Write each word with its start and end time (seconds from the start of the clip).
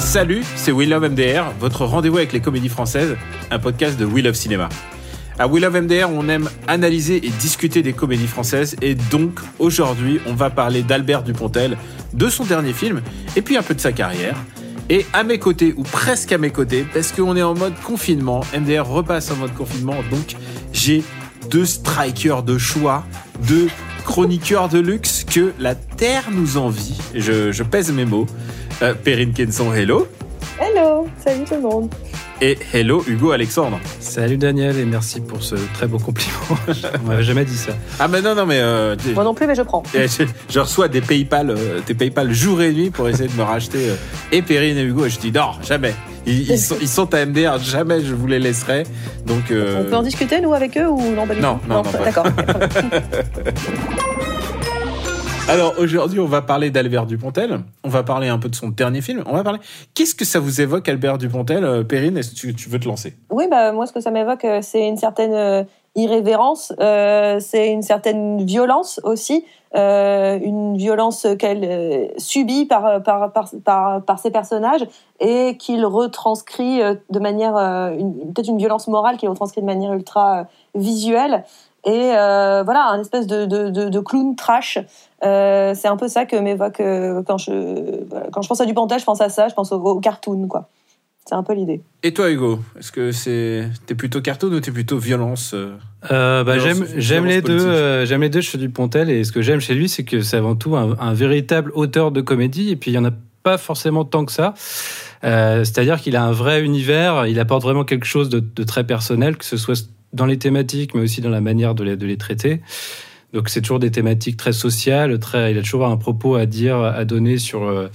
Salut, 0.00 0.42
c'est 0.56 0.72
We 0.72 0.88
Love 0.88 1.10
MDR, 1.10 1.52
votre 1.60 1.84
rendez-vous 1.84 2.16
avec 2.16 2.32
les 2.32 2.40
comédies 2.40 2.70
françaises, 2.70 3.14
un 3.50 3.58
podcast 3.58 3.98
de 3.98 4.06
We 4.06 4.24
Love 4.24 4.32
Cinéma. 4.34 4.70
À 5.38 5.46
We 5.46 5.62
Love 5.62 5.82
MDR, 5.82 6.08
on 6.10 6.26
aime 6.30 6.48
analyser 6.66 7.26
et 7.26 7.28
discuter 7.28 7.82
des 7.82 7.92
comédies 7.92 8.26
françaises 8.26 8.74
et 8.80 8.94
donc 8.94 9.40
aujourd'hui, 9.58 10.18
on 10.26 10.32
va 10.32 10.48
parler 10.48 10.82
d'Albert 10.82 11.24
Dupontel, 11.24 11.76
de 12.14 12.28
son 12.30 12.44
dernier 12.44 12.72
film 12.72 13.02
et 13.36 13.42
puis 13.42 13.58
un 13.58 13.62
peu 13.62 13.74
de 13.74 13.80
sa 13.80 13.92
carrière. 13.92 14.36
Et 14.88 15.04
à 15.12 15.24
mes 15.24 15.38
côtés, 15.38 15.74
ou 15.76 15.82
presque 15.82 16.32
à 16.32 16.38
mes 16.38 16.50
côtés, 16.50 16.86
parce 16.90 17.12
qu'on 17.12 17.36
est 17.36 17.42
en 17.42 17.54
mode 17.54 17.74
confinement, 17.84 18.40
MDR 18.58 18.86
repasse 18.86 19.30
en 19.30 19.36
mode 19.36 19.52
confinement, 19.52 19.96
donc 20.10 20.36
j'ai 20.72 21.02
deux 21.50 21.66
strikers 21.66 22.42
de 22.42 22.56
choix, 22.56 23.04
deux 23.46 23.68
chroniqueurs 24.08 24.70
de 24.70 24.78
luxe 24.78 25.22
que 25.30 25.52
la 25.60 25.74
Terre 25.74 26.30
nous 26.32 26.56
envie. 26.56 26.96
Je, 27.14 27.52
je 27.52 27.62
pèse 27.62 27.92
mes 27.92 28.06
mots. 28.06 28.24
Euh, 28.80 28.94
Perrine 28.94 29.34
Kenson, 29.34 29.70
hello. 29.74 30.08
Hello, 30.58 31.06
salut 31.22 31.44
tout 31.44 31.54
le 31.56 31.60
monde. 31.60 31.90
Et 32.40 32.56
hello 32.72 33.04
Hugo 33.06 33.32
Alexandre. 33.32 33.78
Salut 34.00 34.38
Daniel 34.38 34.78
et 34.78 34.86
merci 34.86 35.20
pour 35.20 35.42
ce 35.42 35.56
très 35.74 35.86
beau 35.86 35.98
compliment. 35.98 36.38
On 37.04 37.08
m'avait 37.08 37.22
jamais 37.22 37.44
dit 37.44 37.56
ça. 37.56 37.72
Ah 38.00 38.08
mais 38.08 38.22
non 38.22 38.34
non 38.34 38.46
mais 38.46 38.60
euh, 38.60 38.96
Moi 39.14 39.24
non 39.24 39.34
plus 39.34 39.46
mais 39.46 39.54
je 39.54 39.62
prends. 39.62 39.82
je, 39.92 40.24
je 40.48 40.58
reçois 40.58 40.88
des 40.88 41.02
PayPal, 41.02 41.50
euh, 41.50 41.80
des 41.86 41.94
PayPal 41.94 42.32
jour 42.32 42.62
et 42.62 42.72
nuit 42.72 42.90
pour 42.90 43.08
essayer 43.10 43.28
de 43.28 43.34
me 43.36 43.42
racheter 43.42 43.90
euh, 43.90 43.94
et 44.32 44.40
Perrine 44.40 44.78
et 44.78 44.84
Hugo 44.84 45.04
et 45.04 45.10
je 45.10 45.18
dis 45.18 45.32
non 45.32 45.50
jamais. 45.62 45.94
Ils, 46.28 46.50
ils 46.50 46.58
sont, 46.58 46.76
ils 46.80 46.88
sont 46.88 47.12
à 47.14 47.24
MDR, 47.24 47.58
jamais 47.58 48.02
je 48.02 48.14
vous 48.14 48.26
les 48.26 48.38
laisserai. 48.38 48.82
Donc 49.26 49.50
euh, 49.50 49.80
On 49.80 49.84
peut 49.88 49.96
en 49.96 50.02
discuter 50.02 50.40
nous 50.42 50.52
avec 50.52 50.76
eux 50.76 50.86
ou 50.86 51.00
non 51.14 51.26
Non, 51.26 51.58
non, 51.68 51.82
non. 51.82 51.90
D'accord. 52.04 52.26
alors 55.48 55.74
aujourd'hui 55.78 56.20
on 56.20 56.26
va 56.26 56.42
parler 56.42 56.70
d'Albert 56.70 57.06
Dupontel. 57.06 57.60
On 57.82 57.88
va 57.88 58.02
parler 58.02 58.28
un 58.28 58.38
peu 58.38 58.50
de 58.50 58.54
son 58.54 58.68
dernier 58.68 59.00
film. 59.00 59.22
On 59.26 59.34
va 59.34 59.42
parler. 59.42 59.60
Qu'est-ce 59.94 60.14
que 60.14 60.26
ça 60.26 60.38
vous 60.38 60.60
évoque 60.60 60.86
Albert 60.88 61.16
Dupontel 61.16 61.64
Euh, 61.64 61.82
Perrine, 61.82 62.18
est-ce 62.18 62.32
que 62.32 62.36
tu, 62.36 62.54
tu 62.54 62.68
veux 62.68 62.78
te 62.78 62.86
lancer? 62.86 63.14
Oui 63.30 63.46
bah 63.50 63.72
moi 63.72 63.86
ce 63.86 63.92
que 63.92 64.00
ça 64.00 64.10
m'évoque 64.10 64.44
euh, 64.44 64.58
c'est 64.62 64.86
une 64.86 64.98
certaine 64.98 65.32
euh, 65.32 65.62
irrévérence, 65.98 66.72
euh, 66.80 67.38
c'est 67.40 67.70
une 67.70 67.82
certaine 67.82 68.44
violence 68.44 69.00
aussi, 69.04 69.44
euh, 69.76 70.38
une 70.42 70.76
violence 70.76 71.26
qu'elle 71.38 71.64
euh, 71.64 72.06
subit 72.16 72.64
par, 72.64 73.02
par, 73.02 73.32
par, 73.32 73.50
par, 73.64 74.02
par 74.02 74.18
ses 74.18 74.30
personnages 74.30 74.86
et 75.20 75.56
qu'il 75.58 75.84
retranscrit 75.84 76.80
de 77.10 77.18
manière, 77.18 77.54
peut-être 78.34 78.48
une 78.48 78.58
violence 78.58 78.88
morale 78.88 79.16
qu'il 79.16 79.28
retranscrit 79.28 79.60
de 79.60 79.66
manière 79.66 79.92
ultra 79.92 80.46
visuelle. 80.74 81.44
Et 81.84 82.10
voilà, 82.10 82.88
un 82.90 83.00
espèce 83.00 83.26
de, 83.26 83.46
de, 83.46 83.68
de, 83.70 84.00
clown 84.00 84.36
trash. 84.36 84.78
C'est 85.22 85.88
un 85.88 85.96
peu 85.96 86.08
ça 86.08 86.24
que 86.24 86.36
m'évoque 86.36 86.82
quand 87.26 87.38
je, 87.38 88.04
quand 88.30 88.42
je 88.42 88.48
pense 88.48 88.60
à 88.60 88.66
Dupontel, 88.66 89.00
je 89.00 89.04
pense 89.04 89.20
à 89.20 89.28
ça, 89.28 89.48
je 89.48 89.54
pense 89.54 89.72
au, 89.72 89.80
au 89.80 90.00
cartoon, 90.00 90.46
quoi. 90.46 90.68
C'est 91.28 91.34
un 91.34 91.42
peu 91.42 91.52
l'idée. 91.52 91.82
Et 92.02 92.14
toi 92.14 92.30
Hugo, 92.30 92.60
est-ce 92.78 92.90
que 92.90 93.12
c'est 93.12 93.68
t'es 93.84 93.94
plutôt 93.94 94.22
cartoon 94.22 94.48
ou 94.52 94.60
t'es 94.60 94.70
plutôt 94.70 94.96
violence 94.98 95.52
euh 95.54 95.72
Euh, 96.10 96.42
bah, 96.42 96.56
Violence- 96.56 96.78
j'aime 96.78 97.00
j'aime 97.00 97.26
les 97.26 97.42
deux. 97.42 97.66
euh, 97.66 98.06
j'aime 98.06 98.22
les 98.22 98.30
deux 98.30 98.40
chez 98.40 98.56
Dupontel 98.56 99.10
et 99.10 99.24
ce 99.24 99.32
que 99.32 99.42
j'aime 99.42 99.60
chez 99.60 99.74
lui, 99.74 99.88
c'est 99.90 100.04
que 100.04 100.22
c'est 100.22 100.38
avant 100.38 100.54
tout 100.56 100.74
un, 100.76 100.96
un 100.98 101.12
véritable 101.12 101.70
auteur 101.74 102.12
de 102.12 102.22
comédie 102.22 102.70
et 102.70 102.76
puis 102.76 102.90
il 102.92 102.94
y 102.94 102.98
en 102.98 103.04
a 103.04 103.10
pas 103.42 103.58
forcément 103.58 104.04
tant 104.06 104.24
que 104.24 104.32
ça. 104.32 104.54
Euh, 105.24 105.64
C'est-à-dire 105.64 106.00
qu'il 106.00 106.16
a 106.16 106.24
un 106.24 106.32
vrai 106.32 106.62
univers, 106.62 107.26
il 107.26 107.38
apporte 107.40 107.62
vraiment 107.62 107.84
quelque 107.84 108.06
chose 108.06 108.28
de, 108.30 108.40
de 108.40 108.62
très 108.64 108.84
personnel, 108.84 109.36
que 109.36 109.44
ce 109.44 109.56
soit 109.58 109.86
dans 110.14 110.24
les 110.26 110.38
thématiques, 110.38 110.94
mais 110.94 111.02
aussi 111.02 111.20
dans 111.20 111.28
la 111.28 111.40
manière 111.42 111.74
de 111.74 111.84
les, 111.84 111.96
de 111.96 112.06
les 112.06 112.16
traiter. 112.16 112.62
Donc 113.34 113.50
c'est 113.50 113.60
toujours 113.60 113.78
des 113.80 113.90
thématiques 113.90 114.38
très 114.38 114.54
sociales, 114.54 115.18
très, 115.18 115.52
il 115.52 115.58
a 115.58 115.62
toujours 115.62 115.84
un 115.86 115.98
propos 115.98 116.36
à 116.36 116.46
dire, 116.46 116.78
à 116.78 117.04
donner 117.04 117.36
sur 117.36 117.64
euh, 117.64 117.88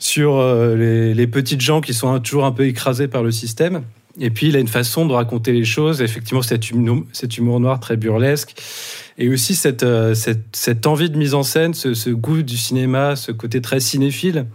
sur 0.00 0.38
euh, 0.38 1.12
les, 1.14 1.26
petites 1.28 1.60
gens 1.60 1.80
qui 1.80 1.94
sont 1.94 2.18
toujours 2.18 2.46
un 2.46 2.52
peu 2.52 2.66
écrasés 2.66 3.06
par 3.06 3.22
le 3.22 3.30
système. 3.30 3.82
Et 4.18 4.30
puis 4.30 4.48
il 4.48 4.56
a 4.56 4.58
une 4.58 4.66
façon 4.66 5.06
de 5.06 5.12
raconter 5.12 5.52
les 5.52 5.64
choses, 5.64 6.02
effectivement 6.02 6.42
cet 6.42 6.70
humour, 6.70 7.60
noir 7.60 7.78
très 7.78 7.96
burlesque, 7.96 8.54
et 9.18 9.28
aussi 9.28 9.54
cette, 9.54 9.84
euh, 9.84 10.14
envie 10.86 11.10
de 11.10 11.16
mise 11.16 11.34
en 11.34 11.44
scène, 11.44 11.74
ce, 11.74 12.10
goût 12.10 12.42
du 12.42 12.56
cinéma, 12.56 13.14
ce 13.14 13.30
côté 13.30 13.60
très 13.60 13.78
cinéphile 13.78 14.46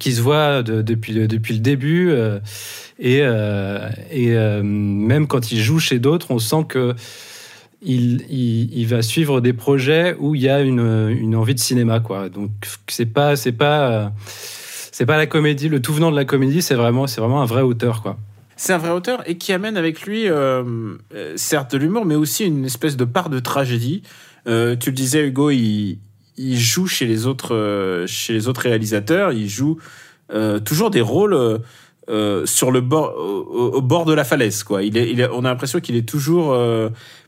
qui 0.00 0.12
se 0.12 0.20
voit 0.20 0.62
de- 0.64 0.82
depuis, 0.82 1.12
le- 1.12 1.28
début. 1.28 2.10
euh, 2.10 2.40
et 3.00 3.22
même 4.62 5.26
quand 5.28 5.52
il 5.52 5.60
joue 5.60 5.78
chez 5.78 5.98
d'autres, 5.98 6.30
on 6.30 6.38
sent 6.38 6.64
que 6.68 6.94
il, 7.84 8.86
va 8.86 9.02
suivre 9.02 9.40
des 9.40 9.52
projets 9.52 10.16
où 10.18 10.34
il 10.34 10.42
y 10.42 10.48
a 10.48 10.60
une, 10.60 11.34
envie 11.36 11.54
de 11.54 11.60
cinéma, 11.60 12.00
quoi. 12.00 12.28
Donc 12.28 12.50
c'est 12.88 13.06
pas 13.06 13.36
c'est 13.36 13.52
pas 13.52 13.90
euh, 13.90 14.08
c'est 14.92 15.06
pas 15.06 15.16
la 15.16 15.26
comédie, 15.26 15.68
le 15.68 15.80
tout 15.80 15.92
venant 15.92 16.10
de 16.10 16.16
la 16.16 16.24
comédie, 16.24 16.62
c'est 16.62 16.74
vraiment 16.74 17.06
c'est 17.06 17.20
vraiment 17.20 17.42
un 17.42 17.46
vrai 17.46 17.62
auteur, 17.62 18.02
quoi. 18.02 18.16
C'est 18.56 18.72
un 18.72 18.78
vrai 18.78 18.90
auteur 18.90 19.22
et 19.28 19.36
qui 19.36 19.52
amène 19.52 19.76
avec 19.76 20.02
lui, 20.02 20.28
euh, 20.28 20.62
euh, 21.14 21.32
certes, 21.36 21.72
de 21.72 21.78
l'humour, 21.78 22.04
mais 22.04 22.14
aussi 22.14 22.44
une 22.44 22.64
espèce 22.64 22.96
de 22.96 23.04
part 23.04 23.28
de 23.28 23.40
tragédie. 23.40 24.02
Tu 24.46 24.50
le 24.52 24.92
disais, 24.92 25.26
Hugo, 25.26 25.50
il, 25.50 25.98
joue 26.36 26.86
chez 26.86 27.06
les 27.06 27.26
autres, 27.26 28.04
chez 28.06 28.32
les 28.32 28.46
autres 28.46 28.60
réalisateurs. 28.60 29.32
Il 29.32 29.48
joue 29.48 29.78
toujours 30.64 30.90
des 30.90 31.00
rôles 31.00 31.60
sur 32.44 32.70
le 32.70 32.80
bord, 32.80 33.16
au, 33.16 33.80
bord 33.80 34.04
de 34.04 34.12
la 34.12 34.22
falaise. 34.22 34.62
Quoi. 34.62 34.82
Il 34.82 34.98
est, 34.98 35.28
on 35.32 35.40
a 35.40 35.48
l'impression 35.48 35.80
qu'il 35.80 35.96
est 35.96 36.06
toujours 36.06 36.54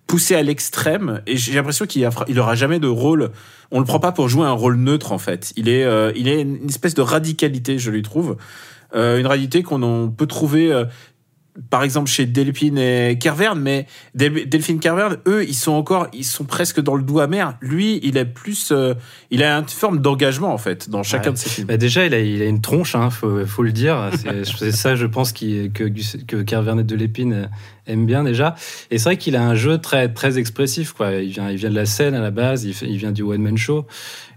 poussé 0.06 0.34
à 0.34 0.42
l'extrême 0.42 1.20
et 1.26 1.36
j'ai 1.36 1.54
l'impression 1.54 1.86
qu'il 1.86 2.04
a- 2.04 2.10
il 2.28 2.38
aura 2.38 2.54
jamais 2.54 2.78
de 2.78 2.86
rôle. 2.86 3.30
On 3.72 3.80
le 3.80 3.84
prend 3.84 3.98
pas 3.98 4.12
pour 4.12 4.28
jouer 4.28 4.46
un 4.46 4.52
rôle 4.52 4.76
neutre 4.76 5.12
en 5.12 5.18
fait. 5.18 5.52
Il 5.56 5.68
est, 5.68 5.84
euh, 5.84 6.12
il 6.14 6.28
est 6.28 6.42
une 6.42 6.68
espèce 6.68 6.94
de 6.94 7.02
radicalité, 7.02 7.78
je 7.78 7.90
lui 7.90 8.02
trouve. 8.02 8.36
Euh, 8.94 9.18
une 9.18 9.26
radicalité 9.26 9.62
qu'on 9.64 10.12
peut 10.16 10.26
trouver 10.26 10.72
euh, 10.72 10.84
par 11.70 11.82
exemple 11.82 12.08
chez 12.10 12.26
Delphine 12.26 12.78
et 12.78 13.16
Kerverne, 13.20 13.60
mais 13.60 13.86
Del- 14.14 14.48
Delphine 14.48 14.78
Kerverne, 14.80 15.16
eux, 15.26 15.44
ils 15.44 15.54
sont 15.54 15.72
encore, 15.72 16.08
ils 16.12 16.24
sont 16.24 16.44
presque 16.44 16.80
dans 16.80 16.94
le 16.94 17.02
doux 17.02 17.20
amer. 17.20 17.56
Lui, 17.60 17.98
il 18.02 18.16
est 18.16 18.24
plus, 18.26 18.70
euh, 18.72 18.94
il 19.30 19.42
a 19.42 19.56
une 19.58 19.68
forme 19.68 20.00
d'engagement 20.00 20.52
en 20.52 20.58
fait 20.58 20.90
dans 20.90 21.02
chacun 21.02 21.30
Ouais. 21.30 21.32
de 21.34 21.38
ses 21.38 21.48
films. 21.50 21.66
Bah 21.68 21.76
déjà, 21.76 22.04
il 22.06 22.14
a, 22.14 22.20
il 22.20 22.42
a 22.42 22.46
une 22.46 22.60
tronche, 22.60 22.94
hein, 22.94 23.10
faut, 23.10 23.44
faut 23.46 23.62
le 23.62 23.72
dire. 23.72 24.10
C'est 24.58 24.70
ça, 24.72 24.94
je 24.96 25.06
pense, 25.06 25.32
que, 25.32 25.66
que 25.68 26.42
Kervernet 26.42 26.84
de 26.84 26.94
Lépine 26.96 27.32
euh, 27.32 27.46
aime 27.86 28.06
bien 28.06 28.22
déjà. 28.24 28.54
Et 28.90 28.98
c'est 28.98 29.04
vrai 29.04 29.16
qu'il 29.16 29.36
a 29.36 29.42
un 29.42 29.54
jeu 29.54 29.78
très, 29.78 30.12
très 30.12 30.38
expressif. 30.38 30.92
Quoi. 30.92 31.12
Il, 31.12 31.30
vient, 31.30 31.50
il 31.50 31.56
vient 31.56 31.70
de 31.70 31.74
la 31.74 31.86
scène 31.86 32.14
à 32.14 32.20
la 32.20 32.30
base, 32.30 32.64
il, 32.64 32.74
fait- 32.74 32.86
il 32.86 32.96
vient 32.98 33.12
du 33.12 33.22
one-man 33.22 33.56
show. 33.56 33.86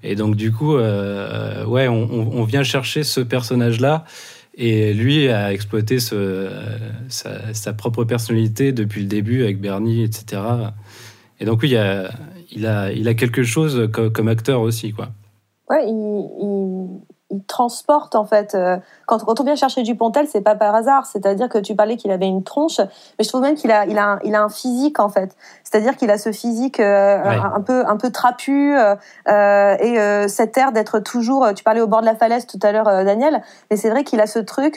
Et 0.03 0.15
donc, 0.15 0.35
du 0.35 0.51
coup, 0.51 0.77
euh, 0.77 1.65
ouais, 1.65 1.87
on, 1.87 2.03
on- 2.11 2.39
on 2.39 2.43
vient 2.43 2.63
chercher 2.63 3.03
ce 3.03 3.19
personnage-là. 3.21 4.05
Et 4.55 4.93
lui 4.93 5.29
a 5.29 5.53
exploité 5.53 5.99
sa, 5.99 7.73
propre 7.77 8.03
personnalité 8.03 8.71
depuis 8.71 9.01
le 9.01 9.07
début 9.07 9.43
avec 9.43 9.61
Bernie, 9.61 10.03
etc. 10.03 10.41
Et 11.39 11.45
donc, 11.45 11.61
oui, 11.61 11.75
il, 12.51 12.67
a, 12.67 13.13
quelque 13.13 13.43
chose 13.43 13.89
comme, 13.91 14.27
acteur 14.27 14.61
aussi. 14.61 14.91
Quoi. 14.91 15.09
Ouais, 15.69 15.85
il 17.31 17.43
transporte 17.45 18.15
en 18.15 18.25
fait. 18.25 18.55
euh, 18.55 18.77
Quand, 19.05 19.19
quand 19.23 19.39
on 19.39 19.43
vient 19.43 19.55
chercher 19.55 19.83
Dupontel, 19.83 20.27
c'est 20.27 20.41
pas 20.41 20.55
par 20.55 20.73
hasard. 20.75 21.05
C'est-à-dire 21.05 21.49
que 21.49 21.57
tu 21.57 21.75
parlais 21.75 21.95
qu'il 21.97 22.11
avait 22.11 22.27
une 22.27 22.43
tronche, 22.43 22.79
mais 22.79 23.23
je 23.23 23.27
trouve 23.29 23.41
même 23.41 23.55
qu'il 23.55 23.71
a, 23.71 23.85
il 23.85 23.97
a, 23.97 24.13
un, 24.13 24.19
il 24.23 24.35
a 24.35 24.41
un 24.43 24.49
physique 24.49 24.99
en 24.99 25.09
fait. 25.09 25.35
C'est-à-dire 25.63 25.95
qu'il 25.95 26.09
a 26.11 26.17
ce 26.17 26.31
physique 26.31 26.79
euh, 26.79 27.17
Ouais. 27.23 27.37
un, 27.55 27.61
peu, 27.61 27.85
un 27.87 27.97
peu 27.97 28.09
trapu 28.11 28.75
euh, 28.77 28.95
et 29.27 29.99
euh, 29.99 30.27
cette 30.27 30.57
air 30.57 30.71
d'être 30.71 30.99
toujours. 30.99 31.47
Tu 31.55 31.63
parlais 31.63 31.81
au 31.81 31.87
bord 31.87 32.01
de 32.01 32.05
la 32.05 32.15
falaise 32.15 32.45
tout 32.47 32.59
à 32.63 32.71
l'heure, 32.71 32.85
Daniel, 32.85 33.41
mais 33.69 33.77
c'est 33.77 33.89
vrai 33.89 34.03
qu'il 34.03 34.21
a 34.21 34.27
ce 34.27 34.39
truc 34.39 34.75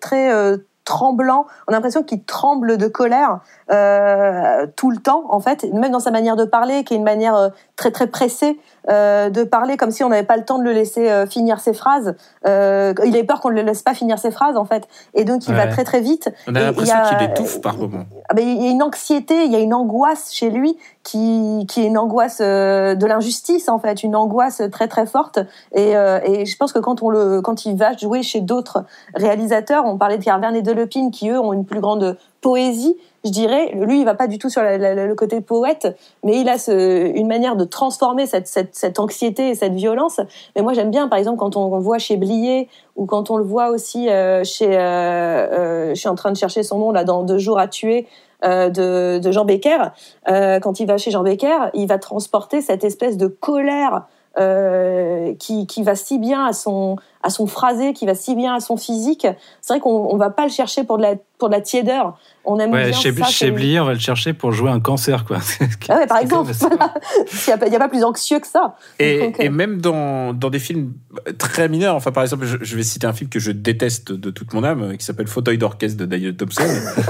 très 0.00 0.58
tremblant. 0.84 1.46
On 1.68 1.72
a 1.72 1.76
l'impression 1.76 2.02
qu'il 2.02 2.24
tremble 2.24 2.76
de 2.76 2.88
colère 2.88 3.38
euh, 3.70 4.66
tout 4.76 4.90
le 4.90 4.96
temps, 4.98 5.24
en 5.28 5.38
fait, 5.38 5.64
même 5.72 5.92
dans 5.92 6.00
sa 6.00 6.10
manière 6.10 6.34
de 6.36 6.44
parler, 6.44 6.82
qui 6.84 6.94
est 6.94 6.96
une 6.96 7.04
manière 7.04 7.36
euh, 7.36 7.48
très 7.82 7.90
très 7.90 8.06
pressé 8.06 8.58
euh, 8.88 9.28
de 9.28 9.42
parler 9.42 9.76
comme 9.76 9.90
si 9.90 10.04
on 10.04 10.08
n'avait 10.08 10.22
pas 10.22 10.36
le 10.36 10.44
temps 10.44 10.58
de 10.58 10.64
le 10.64 10.72
laisser 10.72 11.10
euh, 11.10 11.26
finir 11.26 11.58
ses 11.58 11.72
phrases. 11.72 12.14
Euh, 12.46 12.94
il 13.04 13.16
a 13.16 13.24
peur 13.24 13.40
qu'on 13.40 13.50
ne 13.50 13.56
le 13.56 13.62
laisse 13.62 13.82
pas 13.82 13.94
finir 13.94 14.18
ses 14.18 14.30
phrases 14.30 14.56
en 14.56 14.64
fait, 14.64 14.88
et 15.14 15.24
donc 15.24 15.48
il 15.48 15.54
va 15.54 15.66
très 15.66 15.84
très 15.84 16.00
vite. 16.00 16.30
On 16.46 16.54
a 16.54 16.60
l'impression 16.60 16.96
qu'il 17.08 17.28
étouffe 17.28 17.60
par 17.60 17.76
moment. 17.76 18.04
Ah 18.28 18.34
il 18.40 18.62
y 18.62 18.68
a 18.68 18.70
une 18.70 18.82
anxiété, 18.82 19.44
il 19.44 19.52
y 19.52 19.56
a 19.56 19.58
une 19.58 19.74
angoisse 19.74 20.32
chez 20.32 20.50
lui 20.50 20.76
qui, 21.02 21.66
qui 21.68 21.80
est 21.80 21.86
une 21.86 21.98
angoisse 21.98 22.38
de 22.40 23.06
l'injustice 23.06 23.68
en 23.68 23.78
fait, 23.78 24.02
une 24.02 24.14
angoisse 24.14 24.62
très 24.70 24.86
très 24.86 25.06
forte. 25.06 25.40
Et, 25.74 25.92
et 25.92 26.46
je 26.46 26.56
pense 26.56 26.72
que 26.72 26.78
quand 26.78 27.02
on 27.02 27.10
le, 27.10 27.40
quand 27.40 27.64
il 27.64 27.76
va 27.76 27.96
jouer 27.96 28.22
chez 28.22 28.40
d'autres 28.40 28.84
réalisateurs, 29.14 29.84
on 29.86 29.98
parlait 29.98 30.18
de 30.18 30.24
Carverne 30.24 30.54
et 30.54 30.62
de 30.62 30.72
Lepine 30.72 31.10
qui 31.10 31.28
eux 31.30 31.40
ont 31.40 31.52
une 31.52 31.64
plus 31.64 31.80
grande 31.80 32.16
poésie 32.40 32.96
je 33.24 33.30
dirais, 33.30 33.72
lui, 33.74 34.00
il 34.00 34.04
va 34.04 34.14
pas 34.14 34.26
du 34.26 34.38
tout 34.38 34.48
sur 34.48 34.62
le 34.62 35.14
côté 35.14 35.40
poète, 35.40 35.96
mais 36.24 36.40
il 36.40 36.48
a 36.48 36.58
ce, 36.58 37.12
une 37.14 37.28
manière 37.28 37.56
de 37.56 37.64
transformer 37.64 38.26
cette, 38.26 38.48
cette, 38.48 38.74
cette, 38.74 38.98
anxiété 38.98 39.50
et 39.50 39.54
cette 39.54 39.74
violence. 39.74 40.20
Mais 40.56 40.62
moi, 40.62 40.72
j'aime 40.72 40.90
bien, 40.90 41.08
par 41.08 41.18
exemple, 41.18 41.38
quand 41.38 41.56
on, 41.56 41.78
voit 41.78 41.98
chez 41.98 42.16
Blier 42.16 42.68
ou 42.96 43.06
quand 43.06 43.30
on 43.30 43.36
le 43.36 43.44
voit 43.44 43.70
aussi 43.70 44.08
euh, 44.08 44.42
chez, 44.44 44.76
euh, 44.76 44.80
euh, 44.80 45.88
je 45.90 46.00
suis 46.00 46.08
en 46.08 46.14
train 46.14 46.32
de 46.32 46.36
chercher 46.36 46.62
son 46.62 46.78
nom 46.78 46.90
là 46.90 47.04
dans 47.04 47.22
Deux 47.22 47.38
jours 47.38 47.58
à 47.58 47.68
tuer. 47.68 48.06
Euh, 48.44 48.70
de, 48.70 49.20
de, 49.20 49.30
Jean 49.30 49.44
Becker, 49.44 49.92
quand 50.26 50.80
il 50.80 50.86
va 50.86 50.98
chez 50.98 51.12
Jean 51.12 51.22
Becker, 51.22 51.70
il 51.74 51.86
va 51.86 51.98
transporter 51.98 52.60
cette 52.60 52.82
espèce 52.82 53.16
de 53.16 53.28
colère 53.28 54.06
euh, 54.38 55.34
qui, 55.38 55.66
qui, 55.66 55.82
va 55.82 55.94
si 55.94 56.18
bien 56.18 56.46
à 56.46 56.54
son, 56.54 56.96
à 57.22 57.28
son 57.28 57.46
phrasé, 57.46 57.92
qui 57.92 58.06
va 58.06 58.14
si 58.14 58.34
bien 58.34 58.54
à 58.54 58.60
son 58.60 58.78
physique. 58.78 59.26
C'est 59.60 59.74
vrai 59.74 59.80
qu'on 59.80 60.14
ne 60.14 60.18
va 60.18 60.30
pas 60.30 60.44
le 60.44 60.50
chercher 60.50 60.84
pour 60.84 60.96
de 60.96 61.02
la, 61.02 61.16
pour 61.36 61.50
de 61.50 61.54
la 61.54 61.60
tiédeur. 61.60 62.18
On 62.46 62.58
aime 62.58 62.70
bien 62.70 62.92
chez, 62.92 63.12
ça, 63.12 63.26
chez 63.26 63.50
Blier, 63.50 63.78
on 63.78 63.84
va 63.84 63.92
le 63.92 63.98
chercher 63.98 64.32
pour 64.32 64.52
jouer 64.52 64.70
un 64.70 64.80
cancer, 64.80 65.26
quoi. 65.26 65.36
Ah 65.90 65.98
ouais, 65.98 66.06
par 66.06 66.16
exemple. 66.16 66.50
Il 67.64 67.68
n'y 67.68 67.76
a, 67.76 67.78
pas 67.78 67.88
plus 67.90 68.04
anxieux 68.04 68.40
que 68.40 68.46
ça. 68.46 68.76
Et, 68.98 69.32
et 69.38 69.50
même 69.50 69.82
dans, 69.82 70.32
dans, 70.32 70.48
des 70.48 70.58
films 70.58 70.94
très 71.36 71.68
mineurs, 71.68 71.94
enfin, 71.94 72.10
par 72.10 72.22
exemple, 72.22 72.46
je, 72.46 72.76
vais 72.76 72.82
citer 72.82 73.06
un 73.06 73.12
film 73.12 73.28
que 73.28 73.38
je 73.38 73.52
déteste 73.52 74.12
de 74.12 74.30
toute 74.30 74.54
mon 74.54 74.64
âme, 74.64 74.96
qui 74.96 75.04
s'appelle 75.04 75.28
Fauteuil 75.28 75.58
d'orchestre 75.58 75.98
de 75.98 76.06
Daniel 76.06 76.34
Thompson. 76.36 76.62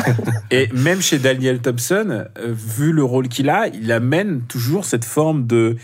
et 0.50 0.68
même 0.74 1.00
chez 1.00 1.18
Daniel 1.18 1.60
Thompson, 1.60 2.08
euh, 2.10 2.26
vu 2.48 2.90
le 2.90 3.04
rôle 3.04 3.28
qu'il 3.28 3.48
a, 3.48 3.68
il 3.68 3.92
amène 3.92 4.42
toujours 4.48 4.84
cette 4.84 5.04
forme 5.04 5.46
de, 5.46 5.76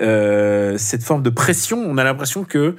euh, 0.00 0.76
cette 0.78 1.02
forme 1.02 1.22
de 1.22 1.30
pression. 1.30 1.84
On 1.86 1.98
a 1.98 2.04
l'impression 2.04 2.44
que 2.44 2.76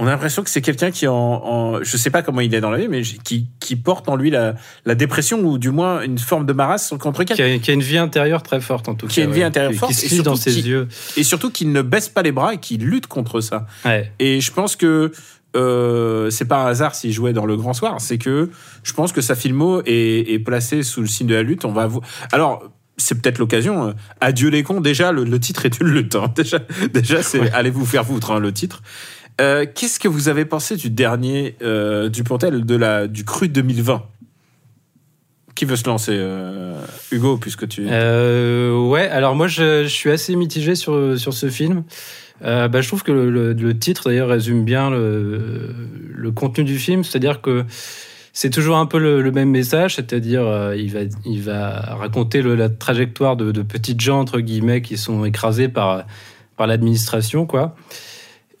on 0.00 0.06
a 0.06 0.10
l'impression 0.10 0.44
que 0.44 0.50
c'est 0.50 0.62
quelqu'un 0.62 0.92
qui 0.92 1.08
en, 1.08 1.14
en, 1.14 1.82
je 1.82 1.96
sais 1.96 2.10
pas 2.10 2.22
comment 2.22 2.40
il 2.40 2.54
est 2.54 2.60
dans 2.60 2.70
la 2.70 2.78
vie, 2.78 2.86
mais 2.86 3.02
qui, 3.02 3.48
qui 3.58 3.74
porte 3.74 4.08
en 4.08 4.14
lui 4.14 4.30
la, 4.30 4.54
la 4.84 4.94
dépression 4.94 5.40
ou 5.40 5.58
du 5.58 5.70
moins 5.70 6.02
une 6.02 6.18
forme 6.18 6.46
de 6.46 6.52
marasme 6.52 6.98
contre 6.98 7.24
qui 7.24 7.32
a, 7.32 7.58
qui 7.58 7.70
a 7.70 7.74
une 7.74 7.82
vie 7.82 7.98
intérieure 7.98 8.44
très 8.44 8.60
forte 8.60 8.88
en 8.88 8.94
tout 8.94 9.08
qui 9.08 9.16
cas. 9.16 9.22
Qui 9.22 9.22
a 9.22 9.24
une 9.24 9.32
vie 9.32 9.42
intérieure 9.42 9.72
forte. 9.74 9.92
Qui 9.92 10.08
se 10.08 10.22
dans 10.22 10.36
ses 10.36 10.68
yeux. 10.68 10.86
Et 11.16 11.24
surtout 11.24 11.50
qu'il 11.50 11.72
ne 11.72 11.82
baisse 11.82 12.08
pas 12.08 12.22
les 12.22 12.30
bras 12.30 12.54
et 12.54 12.58
qu'il 12.58 12.84
lutte 12.84 13.08
contre 13.08 13.40
ça. 13.40 13.66
Ouais. 13.84 14.12
Et 14.20 14.40
je 14.40 14.52
pense 14.52 14.76
que 14.76 15.10
euh, 15.56 16.30
c'est 16.30 16.44
pas 16.44 16.58
un 16.58 16.66
hasard 16.66 16.94
s'il 16.94 17.12
jouait 17.12 17.32
dans 17.32 17.46
Le 17.46 17.56
Grand 17.56 17.72
Soir, 17.72 18.00
c'est 18.00 18.18
que 18.18 18.50
je 18.84 18.92
pense 18.92 19.10
que 19.10 19.20
sa 19.20 19.34
filmo 19.34 19.82
est, 19.84 20.32
est 20.32 20.38
placée 20.38 20.84
sous 20.84 21.00
le 21.00 21.08
signe 21.08 21.26
de 21.26 21.34
la 21.34 21.42
lutte. 21.42 21.64
On 21.64 21.72
va 21.72 21.88
alors 22.30 22.62
c'est 22.98 23.20
peut-être 23.20 23.38
l'occasion. 23.38 23.94
Adieu 24.20 24.50
les 24.50 24.62
cons. 24.62 24.80
Déjà, 24.80 25.12
le, 25.12 25.24
le 25.24 25.40
titre 25.40 25.64
est 25.64 25.80
une 25.80 25.88
lutte. 25.88 26.16
Hein. 26.16 26.32
Déjà, 26.36 26.58
déjà, 26.92 27.22
c'est 27.22 27.40
ouais. 27.40 27.50
allez 27.52 27.70
vous 27.70 27.86
faire 27.86 28.04
foutre 28.04 28.32
hein, 28.32 28.40
le 28.40 28.52
titre. 28.52 28.82
Euh, 29.40 29.66
Qu'est-ce 29.72 30.00
que 30.00 30.08
vous 30.08 30.28
avez 30.28 30.44
pensé 30.44 30.76
du 30.76 30.90
dernier 30.90 31.56
euh, 31.62 32.08
du 32.08 32.24
Pontel 32.24 32.64
de 32.64 32.74
la 32.74 33.06
du 33.06 33.24
cru 33.24 33.48
2020 33.48 34.02
Qui 35.54 35.64
veut 35.64 35.76
se 35.76 35.88
lancer, 35.88 36.12
euh, 36.14 36.80
Hugo, 37.12 37.36
puisque 37.36 37.68
tu. 37.68 37.86
Euh, 37.88 38.76
ouais. 38.88 39.08
Alors 39.08 39.36
moi, 39.36 39.46
je, 39.46 39.84
je, 39.84 39.88
suis 39.88 40.10
assez 40.10 40.34
mitigé 40.34 40.74
sur 40.74 41.18
sur 41.18 41.32
ce 41.32 41.48
film. 41.48 41.84
bah, 42.42 42.80
je 42.80 42.88
trouve 42.88 43.02
que 43.04 43.12
le, 43.12 43.30
le, 43.30 43.52
le 43.52 43.78
titre 43.78 44.08
d'ailleurs 44.08 44.28
résume 44.28 44.64
bien 44.64 44.90
le 44.90 46.30
contenu 46.34 46.64
du 46.64 46.78
film, 46.78 47.04
c'est-à-dire 47.04 47.40
que 47.40 47.64
c'est 48.40 48.50
toujours 48.50 48.76
un 48.76 48.86
peu 48.86 49.00
le, 49.00 49.20
le 49.20 49.32
même 49.32 49.50
message, 49.50 49.96
c'est-à-dire 49.96 50.46
euh, 50.46 50.76
il, 50.76 50.92
va, 50.92 51.00
il 51.24 51.42
va 51.42 51.96
raconter 51.96 52.40
le, 52.40 52.54
la 52.54 52.68
trajectoire 52.68 53.36
de, 53.36 53.50
de, 53.50 53.62
petites 53.62 54.00
gens, 54.00 54.20
entre 54.20 54.38
guillemets, 54.38 54.80
qui 54.80 54.96
sont 54.96 55.24
écrasés 55.24 55.66
par, 55.66 56.06
par 56.56 56.68
l'administration, 56.68 57.46
quoi, 57.46 57.74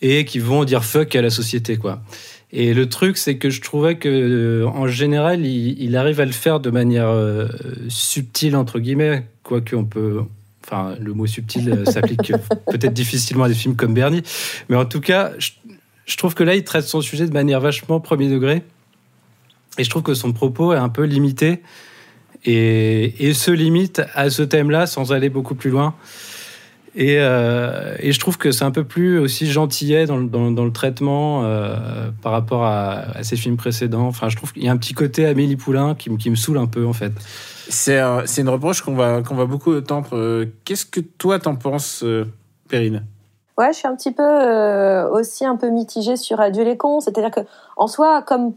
et 0.02 0.24
qui 0.24 0.40
vont 0.40 0.64
dire 0.64 0.84
fuck 0.84 1.14
à 1.14 1.22
la 1.22 1.30
société, 1.30 1.76
quoi. 1.76 2.02
Et 2.50 2.74
le 2.74 2.88
truc, 2.88 3.16
c'est 3.16 3.36
que 3.36 3.50
je 3.50 3.60
trouvais 3.60 3.98
que, 3.98 4.08
euh, 4.08 4.66
en 4.66 4.88
général, 4.88 5.46
il, 5.46 5.80
il, 5.80 5.96
arrive 5.96 6.18
à 6.18 6.24
le 6.24 6.32
faire 6.32 6.58
de 6.58 6.70
manière 6.70 7.10
euh, 7.10 7.46
subtile, 7.88 8.56
entre 8.56 8.80
guillemets, 8.80 9.28
quoique 9.44 9.76
on 9.76 9.84
peut. 9.84 10.22
Enfin, 10.66 10.96
le 10.98 11.12
mot 11.12 11.28
subtil 11.28 11.84
s'applique 11.86 12.32
peut-être 12.66 12.94
difficilement 12.94 13.44
à 13.44 13.48
des 13.48 13.54
films 13.54 13.76
comme 13.76 13.94
Bernie. 13.94 14.24
Mais 14.70 14.74
en 14.76 14.86
tout 14.86 15.00
cas, 15.00 15.30
je, 15.38 15.50
je 16.04 16.16
trouve 16.16 16.34
que 16.34 16.42
là, 16.42 16.56
il 16.56 16.64
traite 16.64 16.82
son 16.82 17.00
sujet 17.00 17.28
de 17.28 17.32
manière 17.32 17.60
vachement 17.60 18.00
premier 18.00 18.28
degré. 18.28 18.64
Et 19.78 19.84
je 19.84 19.90
trouve 19.90 20.02
que 20.02 20.14
son 20.14 20.32
propos 20.32 20.72
est 20.72 20.78
un 20.78 20.88
peu 20.88 21.04
limité 21.04 21.62
et, 22.44 23.28
et 23.28 23.34
se 23.34 23.50
limite 23.50 24.02
à 24.14 24.28
ce 24.30 24.42
thème-là 24.42 24.86
sans 24.86 25.12
aller 25.12 25.28
beaucoup 25.28 25.54
plus 25.54 25.70
loin. 25.70 25.94
Et, 26.94 27.16
euh, 27.18 27.94
et 28.00 28.12
je 28.12 28.18
trouve 28.18 28.38
que 28.38 28.50
c'est 28.50 28.64
un 28.64 28.70
peu 28.72 28.82
plus 28.82 29.18
aussi 29.18 29.46
gentillet 29.46 30.06
dans, 30.06 30.20
dans, 30.20 30.50
dans 30.50 30.64
le 30.64 30.72
traitement 30.72 31.44
euh, 31.44 32.10
par 32.22 32.32
rapport 32.32 32.64
à, 32.64 33.16
à, 33.16 33.22
ses 33.22 33.36
films 33.36 33.56
précédents. 33.56 34.06
Enfin, 34.06 34.28
je 34.28 34.36
trouve 34.36 34.52
qu'il 34.52 34.64
y 34.64 34.68
a 34.68 34.72
un 34.72 34.76
petit 34.76 34.94
côté 34.94 35.26
Amélie 35.26 35.56
Poulain 35.56 35.94
qui, 35.94 36.14
qui 36.16 36.28
me 36.28 36.34
saoule 36.34 36.58
un 36.58 36.66
peu, 36.66 36.84
en 36.86 36.92
fait. 36.92 37.12
C'est 37.68 38.00
un, 38.00 38.24
une 38.24 38.48
reproche 38.48 38.82
qu'on 38.82 38.94
va, 38.94 39.22
qu'on 39.22 39.36
va 39.36 39.44
beaucoup 39.44 39.76
entendre. 39.76 40.44
Qu'est-ce 40.64 40.86
que 40.86 41.00
toi 41.00 41.38
t'en 41.38 41.54
penses, 41.54 42.04
Perrine? 42.68 43.04
Ouais, 43.58 43.72
je 43.72 43.78
suis 43.78 43.88
un 43.88 43.96
petit 43.96 44.12
peu 44.12 44.22
euh, 44.22 45.10
aussi 45.10 45.44
un 45.44 45.56
peu 45.56 45.68
mitigée 45.68 46.16
sur 46.16 46.40
Adieu 46.40 46.62
les 46.62 46.76
cons. 46.76 47.00
C'est-à-dire 47.00 47.32
que 47.32 47.40
en 47.76 47.88
soi, 47.88 48.22
comme 48.22 48.54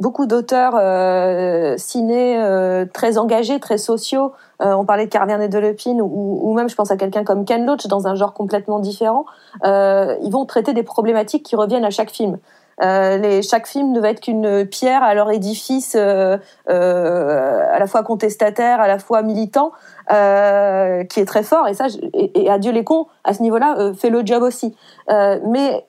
beaucoup 0.00 0.26
d'auteurs 0.26 0.74
euh, 0.76 1.76
ciné 1.76 2.36
euh, 2.38 2.84
très 2.92 3.16
engagés, 3.18 3.60
très 3.60 3.78
sociaux. 3.78 4.32
Euh, 4.60 4.74
on 4.74 4.84
parlait 4.84 5.06
de 5.06 5.10
Carverne 5.10 5.42
et 5.42 5.48
de 5.48 5.58
Lepine, 5.58 6.02
ou, 6.02 6.40
ou, 6.42 6.54
même 6.54 6.68
je 6.68 6.74
pense 6.74 6.90
à 6.90 6.96
quelqu'un 6.96 7.24
comme 7.24 7.44
Ken 7.44 7.64
Loach 7.64 7.86
dans 7.86 8.06
un 8.06 8.14
genre 8.14 8.34
complètement 8.34 8.80
différent. 8.80 9.24
Euh, 9.64 10.16
ils 10.22 10.30
vont 10.30 10.46
traiter 10.46 10.72
des 10.72 10.82
problématiques 10.82 11.44
qui 11.44 11.56
reviennent 11.56 11.84
à 11.84 11.90
chaque 11.90 12.10
film. 12.10 12.38
Euh, 12.82 13.18
les, 13.18 13.42
chaque 13.42 13.68
film 13.68 13.92
ne 13.92 14.00
va 14.00 14.10
être 14.10 14.20
qu'une 14.20 14.66
pierre 14.66 15.04
à 15.04 15.14
leur 15.14 15.30
édifice, 15.30 15.94
à 15.94 16.38
la 16.66 17.86
fois 17.86 18.02
contestataire, 18.02 18.80
à 18.80 18.88
la 18.88 18.98
fois 18.98 19.22
militant, 19.22 19.70
qui 20.08 21.20
est 21.20 21.26
très 21.26 21.44
fort. 21.44 21.68
Et 21.68 21.74
ça, 21.74 21.86
et, 22.14 22.42
et 22.46 22.50
Adieu 22.50 22.72
les 22.72 22.82
cons, 22.82 23.06
à 23.22 23.32
ce 23.32 23.42
niveau-là, 23.42 23.92
fait 23.96 24.10
le 24.10 24.26
job 24.26 24.42
aussi. 24.42 24.74
mais 25.08 25.84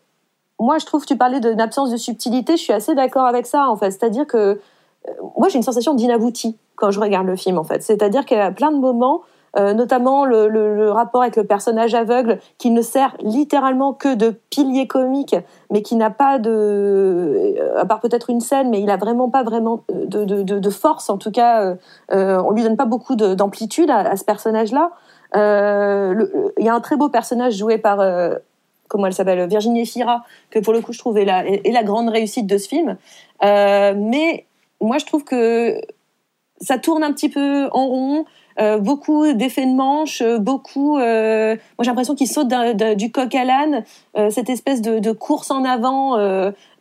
moi, 0.60 0.78
je 0.78 0.86
trouve, 0.86 1.06
tu 1.06 1.18
parlais 1.18 1.40
d'une 1.40 1.60
absence 1.60 1.92
de 1.92 1.98
subtilité, 1.98 2.58
je 2.58 2.62
suis 2.62 2.74
assez 2.74 2.96
d'accord 2.96 3.26
avec 3.26 3.46
ça, 3.46 3.70
en 3.70 3.76
fait. 3.76 3.92
C'est-à-dire 3.92 4.26
que 4.26 4.38
euh, 4.38 5.12
moi, 5.38 5.50
j'ai 5.50 5.58
une 5.58 5.64
sensation 5.64 5.94
d'inabouti 5.94 6.58
quand 6.76 6.92
je 6.92 7.00
regarde 7.00 7.28
le 7.28 7.36
film, 7.36 7.58
en 7.58 7.64
fait. 7.64 7.84
C'est-à-dire 7.84 8.26
qu'il 8.26 8.38
y 8.38 8.42
a 8.42 8.52
plein 8.52 8.72
de 8.72 8.78
moments, 8.78 9.22
euh, 9.58 9.74
notamment 9.74 10.26
le, 10.26 10.92
rapport 10.92 11.22
avec 11.22 11.38
le 11.38 11.46
personnage 11.46 11.94
aveugle, 11.94 12.40
qui 12.58 12.72
ne 12.72 12.82
sert 12.82 13.16
littéralement 13.22 13.94
que 13.94 14.14
de 14.14 14.34
pilier 14.50 14.88
comique, 14.88 15.36
mais 15.72 15.82
qui 15.82 15.96
n'a 15.96 16.10
pas 16.10 16.40
de, 16.40 16.50
euh, 16.50 17.78
à 17.78 17.86
part 17.86 18.02
peut-être 18.02 18.30
une 18.30 18.42
scène, 18.42 18.70
mais 18.70 18.82
il 18.82 18.90
a 18.90 18.98
vraiment 18.98 19.30
pas 19.30 19.44
vraiment 19.44 19.84
de, 19.90 20.70
force. 20.70 21.10
En 21.10 21.18
tout 21.18 21.32
cas, 21.32 21.76
euh, 22.12 22.42
on 22.44 22.52
lui 22.52 22.64
donne 22.64 22.76
pas 22.76 22.86
beaucoup 22.86 23.16
d'amplitude 23.16 23.90
à, 23.90 24.16
ce 24.18 24.26
personnage-là. 24.26 24.92
Il 25.36 26.66
y 26.66 26.70
a 26.70 26.74
un 26.74 26.82
très 26.82 26.98
beau 26.98 27.10
personnage 27.10 27.56
joué 27.56 27.78
par 27.78 28.00
comment 28.88 29.08
elle 29.08 29.14
s'appelle, 29.14 29.48
Virginie 29.48 29.86
Fira, 29.86 30.24
que 30.50 30.60
pour 30.60 30.74
le 30.74 30.82
coup 30.82 30.94
je 30.94 31.00
trouve 31.00 31.18
est 31.18 31.26
la, 31.26 31.44
la 31.44 31.84
grande 31.84 32.10
réussite 32.10 32.48
de 32.48 32.58
ce 32.58 32.68
film. 32.68 32.98
Euh, 33.44 33.94
mais 33.96 34.46
moi 34.82 34.98
je 34.98 35.06
trouve 35.06 35.24
que 35.24 35.82
ça 36.62 36.78
tourne 36.78 37.04
un 37.04 37.12
petit 37.12 37.30
peu 37.30 37.68
en 37.72 37.88
rond. 37.88 38.26
Euh, 38.58 38.78
beaucoup 38.78 39.34
d'effets 39.34 39.66
de 39.66 39.76
manche, 39.76 40.24
beaucoup. 40.40 40.98
Euh, 40.98 41.58
moi, 41.78 41.84
j'ai 41.84 41.88
l'impression 41.88 42.16
qu'il 42.16 42.30
saute 42.30 42.48
du 42.96 43.12
coq 43.12 43.36
à 43.36 43.44
l'âne. 43.44 43.84
Cette 44.30 44.50
espèce 44.50 44.82
de, 44.82 45.12
course 45.12 45.52
en 45.52 45.66
avant, 45.66 46.18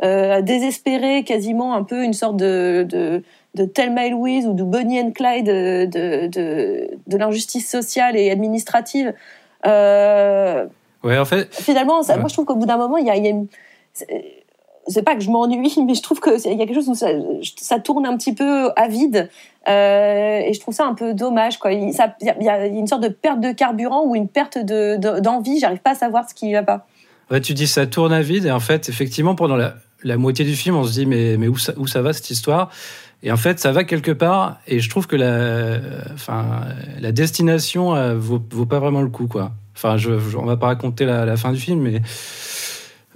désespérée, 0.00 1.24
quasiment 1.24 1.74
un 1.74 1.82
peu 1.82 2.04
une 2.04 2.12
sorte 2.12 2.36
de, 2.36 2.86
de, 2.88 3.24
de 3.56 3.64
Thelma 3.64 4.08
Louise 4.08 4.46
ou 4.46 4.52
de 4.52 4.62
Bonnie 4.62 5.00
and 5.00 5.10
Clyde 5.10 5.46
de, 5.46 6.28
de, 6.28 6.90
de 7.08 7.16
l'injustice 7.16 7.68
sociale 7.68 8.16
et 8.16 8.30
administrative. 8.30 9.12
Ouais, 11.04 11.18
en 11.18 11.24
fait. 11.24 11.54
Finalement, 11.54 12.02
ça, 12.02 12.14
ouais. 12.14 12.20
moi, 12.20 12.28
je 12.28 12.34
trouve 12.34 12.46
qu'au 12.46 12.56
bout 12.56 12.66
d'un 12.66 12.78
moment, 12.78 12.96
il 12.96 13.06
y 13.06 13.10
a, 13.10 13.16
y 13.16 13.26
a 13.26 13.30
une. 13.30 13.46
C'est 14.86 15.02
pas 15.02 15.14
que 15.14 15.22
je 15.22 15.30
m'ennuie, 15.30 15.72
mais 15.86 15.94
je 15.94 16.02
trouve 16.02 16.20
qu'il 16.20 16.32
y 16.32 16.62
a 16.62 16.66
quelque 16.66 16.74
chose 16.74 16.88
où 16.88 16.94
ça, 16.94 17.08
ça, 17.56 17.78
tourne 17.78 18.06
un 18.06 18.16
petit 18.16 18.34
peu 18.34 18.70
à 18.76 18.88
vide. 18.88 19.30
Euh, 19.68 20.40
et 20.40 20.52
je 20.52 20.60
trouve 20.60 20.74
ça 20.74 20.86
un 20.86 20.94
peu 20.94 21.14
dommage. 21.14 21.58
Quoi. 21.58 21.72
Il, 21.72 21.92
ça, 21.92 22.14
il, 22.20 22.26
y 22.42 22.48
a, 22.48 22.66
une 22.66 22.86
sorte 22.86 23.02
de 23.02 23.08
perte 23.08 23.40
de 23.40 23.52
carburant 23.52 24.04
ou 24.04 24.16
une 24.16 24.28
perte 24.28 24.58
d'envie. 24.58 25.54
De, 25.54 25.60
J'arrive 25.60 25.78
pas 25.78 25.90
à 25.90 25.94
savoir 25.94 26.28
ce 26.28 26.34
qui 26.34 26.52
va 26.52 26.62
pas. 26.62 26.86
Ouais, 27.30 27.40
tu 27.40 27.54
dis 27.54 27.66
ça 27.66 27.86
tourne 27.86 28.12
à 28.12 28.22
vide. 28.22 28.46
Et 28.46 28.50
en 28.50 28.60
fait, 28.60 28.88
effectivement, 28.88 29.34
pendant 29.34 29.56
la, 29.56 29.74
la 30.02 30.16
moitié 30.16 30.44
du 30.44 30.54
film, 30.54 30.76
on 30.76 30.84
se 30.84 30.92
dit 30.92 31.06
mais, 31.06 31.36
mais 31.38 31.48
où, 31.48 31.56
ça, 31.56 31.72
où 31.76 31.86
ça 31.86 32.02
va 32.02 32.12
cette 32.12 32.30
histoire? 32.30 32.70
Et 33.24 33.32
en 33.32 33.36
fait, 33.36 33.58
ça 33.58 33.72
va 33.72 33.82
quelque 33.82 34.12
part. 34.12 34.58
Et 34.68 34.78
je 34.78 34.88
trouve 34.88 35.06
que 35.08 35.16
la, 35.16 35.78
enfin, 36.14 36.44
la 37.00 37.10
destination 37.10 37.96
euh, 37.96 38.14
vaut, 38.16 38.40
vaut 38.52 38.66
pas 38.66 38.78
vraiment 38.78 39.02
le 39.02 39.08
coup, 39.10 39.26
quoi. 39.26 39.50
Enfin, 39.76 39.96
je, 39.96 40.18
je- 40.30 40.36
on 40.36 40.44
va 40.44 40.56
pas 40.56 40.66
raconter 40.66 41.04
la, 41.06 41.24
la 41.24 41.36
fin 41.36 41.50
du 41.50 41.58
film, 41.58 41.80
mais 41.80 42.00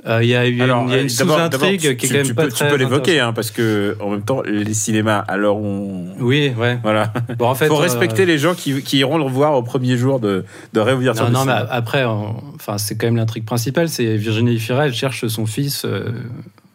euh, 0.06 0.22
il 0.22 0.28
y 0.28 0.34
a, 0.36 0.46
eu 0.46 0.60
Alors, 0.62 0.84
il 0.86 0.90
y 0.90 0.94
a 0.94 0.98
euh, 0.98 1.02
une 1.02 1.08
d'abord, 1.08 1.36
sous-intrigue 1.36 1.80
qui 1.96 2.06
est 2.06 2.08
quand 2.08 2.14
même 2.18 2.26
tu 2.26 2.34
pas 2.34 2.44
peux, 2.44 2.48
très. 2.50 2.66
Tu 2.66 2.70
peux 2.72 2.78
l'évoquer, 2.78 3.18
hein, 3.20 3.32
parce 3.32 3.50
que 3.50 3.96
en 4.00 4.10
même 4.10 4.22
temps, 4.22 4.42
les 4.42 4.72
cinémas, 4.74 5.18
alors 5.28 5.58
on. 5.58 6.14
Oui, 6.20 6.52
ouais. 6.56 6.78
Voilà. 6.82 7.12
Bon, 7.36 7.46
en 7.48 7.54
fait, 7.54 7.66
faut 7.66 7.74
euh, 7.74 7.78
respecter 7.82 8.24
les 8.24 8.38
gens 8.38 8.54
qui, 8.54 8.80
qui 8.82 8.98
iront 8.98 9.18
le 9.18 9.24
revoir 9.24 9.54
au 9.54 9.62
premier 9.62 9.96
jour 9.96 10.20
de, 10.20 10.44
de 10.72 10.80
réouverture 10.80 11.28
Non, 11.30 11.40
non, 11.40 11.44
mais 11.44 11.52
après, 11.70 12.04
enfin, 12.04 12.78
c'est 12.78 12.96
quand 12.96 13.08
même 13.08 13.16
l'intrigue 13.16 13.44
principale. 13.44 13.88
C'est 13.88 14.16
Virginie 14.16 14.58
Fira, 14.58 14.86
elle 14.86 14.94
cherche 14.94 15.26
son 15.26 15.46
fils. 15.46 15.84
euh, 15.84 16.10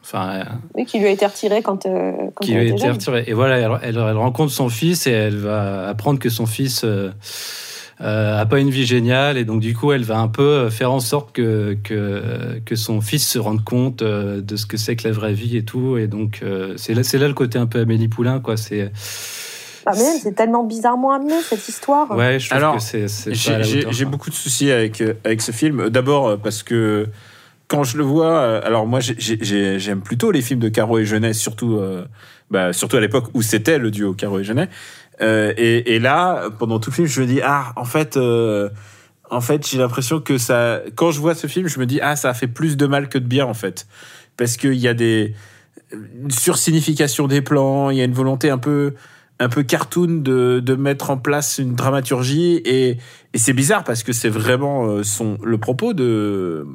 Enfin, 0.04 0.30
euh, 0.40 0.44
Oui, 0.76 0.86
qui 0.86 1.00
lui 1.00 1.08
a 1.08 1.12
été 1.12 1.26
retiré 1.26 1.62
quand, 1.62 1.86
euh, 1.86 2.12
quand 2.36 2.44
qui 2.46 2.52
elle 2.52 2.58
lui 2.58 2.64
a 2.66 2.68
était 2.68 2.76
été 2.76 2.84
jeune. 2.84 2.92
retiré. 2.94 3.24
Et 3.28 3.34
voilà, 3.34 3.58
elle, 3.58 3.72
elle- 3.84 3.98
elle 3.98 4.18
rencontre 4.18 4.52
son 4.52 4.68
fils 4.70 5.08
et 5.08 5.12
elle 5.12 5.38
va 5.38 5.88
apprendre 5.88 6.20
que 6.20 6.30
son 6.30 6.46
fils 6.46 6.82
euh, 6.84 7.10
euh, 8.02 8.42
a 8.42 8.46
pas 8.46 8.60
une 8.60 8.70
vie 8.70 8.86
géniale. 8.86 9.38
Et 9.38 9.46
donc, 9.46 9.62
du 9.62 9.74
coup, 9.74 9.94
elle 9.94 10.04
va 10.04 10.18
un 10.20 10.28
peu 10.28 10.70
faire 10.70 10.92
en 10.92 11.00
sorte 11.00 11.32
que, 11.34 11.78
que, 11.84 12.60
que 12.66 12.76
son 12.76 13.00
fils 13.00 13.26
se 13.28 13.40
rende 13.40 13.64
compte 13.64 14.02
euh, 14.02 14.42
de 14.42 14.56
ce 14.58 14.66
que 14.66 14.76
c'est 14.76 14.96
que 14.98 15.08
la 15.08 15.14
vraie 15.14 15.34
vie 15.34 15.56
et 15.56 15.64
tout. 15.64 15.98
Et 15.98 16.08
donc, 16.08 16.42
euh, 16.44 16.74
c'est 16.76 16.94
là, 16.94 17.04
c'est 17.04 17.18
là 17.18 17.30
le 17.30 17.34
côté 17.34 17.58
un 17.58 17.66
peu 17.68 17.80
Amélie 17.80 18.10
Poulain, 18.10 18.42
quoi. 18.42 18.58
C'est, 18.58 18.92
Ah, 19.86 19.94
c'est 19.94 20.34
tellement 20.36 20.64
bizarrement 20.66 21.12
amené 21.14 21.36
cette 21.48 21.68
histoire. 21.70 22.12
ouais, 22.12 22.40
je 22.40 22.50
trouve 22.50 22.58
Alors, 22.58 22.76
que 22.76 22.82
c'est, 22.82 23.08
J'ai 23.34 24.06
beaucoup 24.06 24.30
de 24.30 24.36
soucis 24.36 24.70
avec, 24.72 25.02
avec 25.24 25.42
ce 25.42 25.52
film. 25.54 25.90
D'abord 25.90 26.38
parce 26.40 26.62
que 26.64 27.08
quand 27.68 27.84
je 27.84 27.98
le 27.98 28.04
vois, 28.04 28.38
euh, 28.38 28.62
alors 28.64 28.86
moi 28.86 29.00
j'ai- 29.00 29.16
j'ai- 29.18 29.80
j'aime 29.80 30.02
plutôt 30.02 30.32
les 30.32 30.42
films 30.42 30.60
de 30.60 30.70
Caro 30.70 31.00
et 31.00 31.06
Jeunet, 31.06 31.34
surtout, 31.34 31.78
euh, 31.78 32.06
bah, 32.52 32.74
surtout 32.74 32.98
à 32.98 33.02
l'époque 33.02 33.26
où 33.34 33.42
c'était 33.42 33.78
le 33.80 33.90
duo 33.92 34.14
Caro 34.14 34.40
et 34.40 34.44
Jeunet. 34.44 34.70
Euh, 35.22 35.54
et, 35.58 35.96
et 35.96 36.00
là, 36.00 36.50
pendant 36.60 36.80
tout 36.80 36.90
le 36.90 36.96
film, 36.96 37.08
je 37.08 37.22
me 37.22 37.26
dis 37.28 37.42
ah, 37.44 37.74
en 37.76 37.86
fait, 37.86 38.18
euh, 38.18 38.70
en 39.30 39.42
fait, 39.42 39.68
j'ai 39.68 39.78
l'impression 39.78 40.20
que 40.20 40.38
ça. 40.38 40.82
Quand 40.96 41.12
je 41.12 41.20
vois 41.20 41.36
ce 41.36 41.48
film, 41.48 41.68
je 41.68 41.80
me 41.80 41.86
dis 41.86 42.00
ah, 42.02 42.16
ça 42.16 42.30
a 42.30 42.34
fait 42.34 42.48
plus 42.48 42.78
de 42.78 42.86
mal 42.86 43.10
que 43.10 43.18
de 43.18 43.26
bien 43.28 43.46
en 43.46 43.54
fait, 43.54 43.88
parce 44.38 44.58
qu'il 44.58 44.74
y 44.76 44.88
a 44.88 44.94
des 44.94 45.34
sursignification 46.30 47.28
des 47.28 47.42
plans, 47.42 47.90
il 47.90 47.98
y 47.98 48.02
a 48.02 48.04
une 48.04 48.14
volonté 48.14 48.50
un 48.50 48.58
peu 48.58 48.94
un 49.40 49.50
peu 49.50 49.64
cartoon 49.64 50.22
de, 50.22 50.60
de 50.64 50.76
mettre 50.76 51.10
en 51.10 51.18
place 51.18 51.58
une 51.58 51.74
dramaturgie 51.76 52.62
et, 52.66 52.98
et 53.34 53.38
c'est 53.38 53.54
bizarre 53.54 53.84
parce 53.84 54.04
que 54.04 54.14
c'est 54.14 54.30
vraiment 54.30 54.86
euh, 54.86 55.04
son 55.04 55.38
le 55.44 55.58
propos 55.58 55.94
de 55.94 56.66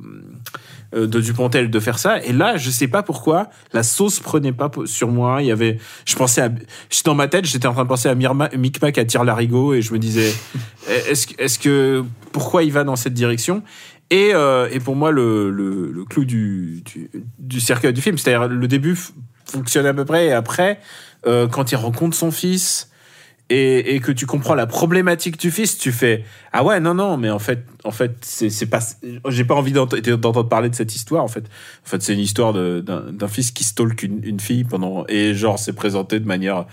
de 0.92 1.20
Dupontel 1.20 1.70
de 1.70 1.80
faire 1.80 1.98
ça. 1.98 2.22
Et 2.24 2.32
là 2.32 2.56
je 2.56 2.70
sais 2.70 2.88
pas 2.88 3.02
pourquoi 3.02 3.50
la 3.72 3.82
sauce 3.82 4.20
prenait 4.20 4.52
pas 4.52 4.70
sur 4.86 5.08
moi. 5.08 5.42
Il 5.42 5.46
y 5.48 5.52
avait 5.52 5.78
je 6.06 6.16
pensais 6.16 6.40
à 6.40 6.50
dans 7.04 7.14
ma 7.14 7.28
tête 7.28 7.44
j'étais 7.44 7.66
en 7.66 7.72
train 7.74 7.84
de 7.84 7.88
penser 7.88 8.08
à 8.08 8.14
Mirma, 8.14 8.48
Micmac 8.56 8.96
à 8.98 9.04
tire 9.04 9.24
larigot 9.24 9.74
et 9.74 9.82
je 9.82 9.92
me 9.92 9.98
disais 9.98 10.32
est-ce 11.10 11.26
que- 11.26 11.42
est-ce 11.42 11.58
que 11.58 12.04
pourquoi 12.32 12.62
il 12.62 12.72
va 12.72 12.84
dans 12.84 12.96
cette 12.96 13.14
direction? 13.14 13.62
Et, 14.10 14.30
euh, 14.32 14.68
et 14.72 14.80
pour 14.80 14.96
moi 14.96 15.10
le, 15.10 15.50
le, 15.50 15.90
le 15.92 16.04
clou 16.04 16.24
du, 16.24 16.82
du, 16.86 17.10
du 17.38 17.60
cercueil 17.60 17.92
du 17.92 18.00
film 18.00 18.16
c'est-à-dire 18.16 18.48
le 18.48 18.66
début 18.68 18.96
fonctionne 19.44 19.84
à 19.86 19.92
peu 19.92 20.04
près. 20.06 20.26
Et 20.28 20.32
après 20.32 20.80
euh, 21.26 21.46
quand 21.48 21.72
il 21.72 21.76
rencontre 21.76 22.16
son 22.16 22.30
fils 22.30 22.90
et, 23.50 23.94
et 23.94 24.00
que 24.00 24.12
tu 24.12 24.26
comprends 24.26 24.54
la 24.54 24.66
problématique 24.66 25.38
du 25.38 25.50
fils, 25.50 25.78
tu 25.78 25.90
fais 25.92 26.24
ah 26.52 26.64
ouais 26.64 26.80
non 26.80 26.94
non 26.94 27.16
mais 27.16 27.30
en 27.30 27.38
fait 27.38 27.64
en 27.84 27.90
fait 27.90 28.16
c'est 28.22 28.50
c'est 28.50 28.66
pas 28.66 28.80
j'ai 29.28 29.44
pas 29.44 29.54
envie 29.54 29.72
d'ent- 29.72 29.86
d'entendre 29.86 30.42
parler 30.48 30.68
de 30.68 30.74
cette 30.74 30.94
histoire 30.94 31.24
en 31.24 31.28
fait. 31.28 31.44
En 31.84 31.88
fait 31.88 32.02
c'est 32.02 32.12
une 32.14 32.20
histoire 32.20 32.52
d'un 32.52 33.28
fils 33.28 33.50
qui 33.50 33.64
stalk 33.64 34.02
une, 34.02 34.20
une 34.22 34.40
fille 34.40 34.64
pendant 34.64 35.04
et 35.08 35.34
genre 35.34 35.58
c'est 35.58 35.72
présenté 35.72 36.20
de 36.20 36.26
manière 36.26 36.66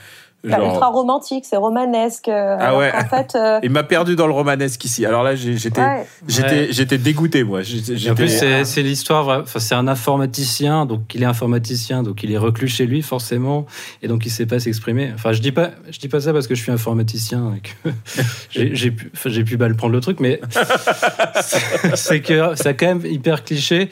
Enfin, 0.48 0.58
genre 0.58 0.72
ultra 0.72 0.88
romantique, 0.88 1.46
c'est 1.48 1.58
romanesque. 1.58 2.28
euh, 2.30 2.58
Ah 2.60 2.68
alors 2.68 2.80
ouais. 2.80 2.92
qu'en 2.92 3.06
fait, 3.18 3.36
euh, 3.36 3.60
il 3.64 3.70
m'a 3.70 3.84
perdu 3.84 4.16
dans 4.16 4.28
le 4.28 4.34
romanesque 4.34 4.84
ici 4.86 5.06
alors 5.06 5.24
là 5.24 5.36
j'étais 5.36 5.82
ouais. 5.82 6.68
j'étais 6.72 6.98
dégoûté 6.98 7.44
moi 7.44 7.62
J'étais- 7.62 8.10
en 8.10 8.16
plus, 8.16 8.30
c'est 8.30 8.64
c'est 8.66 8.82
l'histoire. 8.84 9.42
Enfin, 9.42 9.60
c'est 9.60 9.76
un 9.76 9.88
informaticien, 9.88 10.86
donc 10.86 11.14
il 11.14 11.24
est 11.24 11.26
informaticien, 11.26 12.04
donc 12.04 12.24
il 12.24 12.32
est 12.32 12.38
reclus 12.38 12.68
chez 12.68 12.86
lui 12.86 13.02
forcément, 13.02 13.66
et 14.02 14.08
donc 14.08 14.26
il 14.26 14.30
sait 14.30 14.46
pas 14.46 14.60
s'exprimer. 14.60 15.12
Enfin, 15.16 15.32
je 15.32 15.42
dis 15.42 15.52
pas, 15.52 15.72
je 15.90 16.00
dis 16.00 16.08
pas 16.10 16.20
ça 16.22 16.34
parce 16.34 16.48
que 16.48 16.56
je 16.56 16.62
suis 16.62 16.72
informaticien 16.72 17.54
et 17.58 17.62
que 17.62 18.22
j'ai 18.50 18.92
pu, 18.92 19.12
enfin, 19.16 19.30
j'ai 19.30 19.44
pu 19.44 19.58
mal 19.58 19.76
prendre 19.76 19.94
le 19.94 20.02
truc, 20.02 20.20
mais 20.20 20.40
c'est- 21.42 21.96
c'est 21.96 22.22
que 22.22 22.52
c'est 22.56 22.76
quand 22.76 22.88
même 22.88 23.06
hyper 23.06 23.44
cliché. 23.44 23.90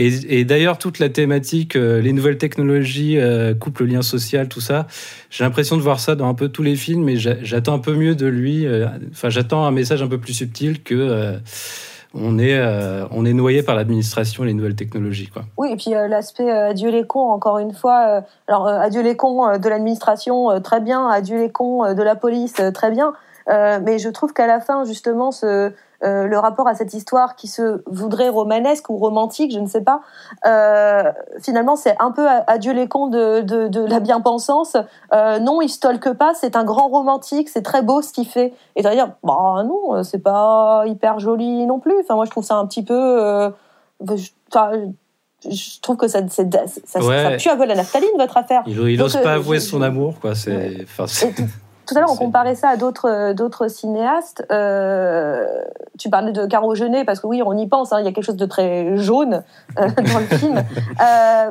Et, 0.00 0.44
d'ailleurs, 0.44 0.78
toute 0.78 1.00
la 1.00 1.08
thématique, 1.08 1.74
euh, 1.74 2.00
les 2.00 2.12
nouvelles 2.12 2.38
technologies, 2.38 3.18
euh, 3.18 3.52
couple, 3.52 3.84
lien 3.84 4.00
social, 4.02 4.48
tout 4.48 4.60
ça, 4.60 4.86
j'ai 5.28 5.42
l'impression 5.42 5.76
de 5.76 5.82
voir 5.82 5.98
ça 5.98 6.14
dans 6.14 6.28
un 6.28 6.34
peu 6.34 6.48
tous 6.48 6.62
les 6.62 6.76
films, 6.76 7.02
mais 7.02 7.16
j'a- 7.16 7.42
j'attends 7.42 7.74
un 7.74 7.80
peu 7.80 7.94
mieux 7.94 8.14
de 8.14 8.26
lui. 8.26 8.64
euh, 8.64 8.86
Enfin, 9.10 9.28
j'attends 9.28 9.64
un 9.66 9.72
message 9.72 10.00
un 10.00 10.06
peu 10.06 10.18
plus 10.18 10.34
subtil 10.34 10.84
que 10.84 10.94
euh, 10.94 11.32
on 12.14 12.38
est, 12.38 12.58
on 13.10 13.24
est 13.26 13.32
noyé 13.32 13.62
par 13.62 13.74
l'administration 13.74 14.44
et 14.44 14.46
les 14.46 14.54
nouvelles 14.54 14.76
technologies. 14.76 15.26
Quoi. 15.26 15.42
Oui, 15.58 15.70
et 15.72 15.76
puis 15.76 15.90
l'aspect 15.90 16.48
adieu 16.50 16.90
les 16.90 17.06
cons, 17.06 17.28
encore 17.30 17.58
une 17.58 17.74
fois. 17.74 18.22
alors, 18.46 18.66
adieu 18.68 19.02
les 19.02 19.14
cons 19.16 19.58
de 19.58 19.68
l'administration, 19.68 20.58
très 20.62 20.80
bien. 20.80 21.06
Adieu 21.08 21.38
les 21.38 21.50
cons 21.50 21.92
de 21.92 22.02
la 22.02 22.14
police, 22.16 22.54
très 22.72 22.90
bien. 22.90 23.12
Mais 23.48 23.98
je 23.98 24.08
trouve 24.08 24.32
qu'à 24.32 24.46
la 24.46 24.60
fin, 24.60 24.84
justement, 24.86 25.32
ce, 25.32 25.70
euh, 26.04 26.26
le 26.26 26.38
rapport 26.38 26.68
à 26.68 26.74
cette 26.74 26.94
histoire 26.94 27.34
qui 27.36 27.48
se 27.48 27.82
voudrait 27.86 28.28
romanesque 28.28 28.88
ou 28.90 28.96
romantique, 28.96 29.52
je 29.52 29.58
ne 29.58 29.66
sais 29.66 29.80
pas, 29.80 30.00
euh, 30.46 31.02
finalement, 31.40 31.74
c'est 31.76 31.96
un 31.98 32.12
peu 32.12 32.26
adieu 32.46 32.72
les 32.72 32.86
cons 32.88 33.08
de, 33.08 33.40
de, 33.40 33.68
de 33.68 33.84
la 33.84 33.98
bien-pensance. 34.00 34.76
Euh, 35.12 35.38
non, 35.40 35.60
il 35.60 35.68
stalke 35.68 36.12
pas, 36.12 36.34
c'est 36.34 36.54
un 36.56 36.64
grand 36.64 36.88
romantique, 36.88 37.48
c'est 37.48 37.62
très 37.62 37.82
beau 37.82 38.00
ce 38.02 38.12
qu'il 38.12 38.26
fait. 38.28 38.52
Et 38.76 38.82
tu 38.82 38.88
vas 38.88 38.94
dire, 38.94 39.12
bah 39.24 39.64
non, 39.64 40.02
c'est 40.04 40.22
pas 40.22 40.84
hyper 40.86 41.18
joli 41.18 41.66
non 41.66 41.80
plus. 41.80 41.94
Enfin, 42.00 42.14
moi, 42.14 42.24
je 42.26 42.30
trouve 42.30 42.44
ça 42.44 42.56
un 42.56 42.66
petit 42.66 42.84
peu. 42.84 43.50
je- 44.00 44.30
je 45.48 45.80
trouve 45.80 45.96
que 45.96 46.08
ça, 46.08 46.18
ça, 46.28 46.42
Ouais. 46.42 47.22
ça 47.22 47.36
pue 47.36 47.48
un 47.48 47.56
peu 47.56 47.64
la 47.64 47.76
naphtaline, 47.76 48.08
votre 48.18 48.36
affaire. 48.36 48.62
Il, 48.66 48.76
il 48.88 48.96
Donc, 48.98 49.06
ose 49.06 49.16
euh, 49.16 49.22
pas 49.22 49.34
avouer 49.34 49.60
son 49.60 49.82
amour. 49.82 50.14
Quoi. 50.20 50.34
C'est, 50.34 50.50
Ouais. 50.56 50.86
Tout, 51.88 51.96
à 51.96 52.00
l'heure, 52.00 52.12
on 52.12 52.16
comparait 52.16 52.54
ça 52.54 52.68
à 52.68 52.76
d'autres 52.76 53.08
euh, 53.08 53.34
d'autres 53.34 53.68
cinéastes. 53.68 54.44
Euh, 54.52 55.46
tu 55.98 56.10
parlais 56.10 56.32
de 56.32 56.44
Caro 56.46 56.74
Jeunet, 56.74 57.04
parce 57.04 57.20
que 57.20 57.26
oui, 57.26 57.42
on 57.44 57.56
y 57.56 57.66
pense, 57.66 57.92
hein, 57.92 58.00
il 58.00 58.04
y 58.04 58.08
a 58.08 58.12
quelque 58.12 58.24
chose 58.24 58.36
de 58.36 58.46
très 58.46 58.96
jaune 58.98 59.42
euh, 59.78 59.88
dans 60.12 60.18
le 60.18 60.26
film. 60.26 60.62
Euh, 61.00 61.50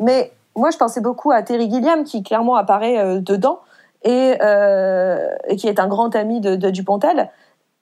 mais 0.00 0.32
moi, 0.56 0.70
je 0.70 0.78
pensais 0.78 1.00
beaucoup 1.00 1.30
à 1.30 1.42
Terry 1.42 1.70
Gilliam, 1.70 2.04
qui 2.04 2.22
clairement 2.22 2.56
apparaît 2.56 3.20
dedans, 3.20 3.60
et, 4.02 4.38
et 5.48 5.56
qui 5.56 5.68
est 5.68 5.78
un 5.78 5.86
grand 5.86 6.14
ami 6.16 6.40
de, 6.40 6.56
de 6.56 6.70
Dupontel. 6.70 7.30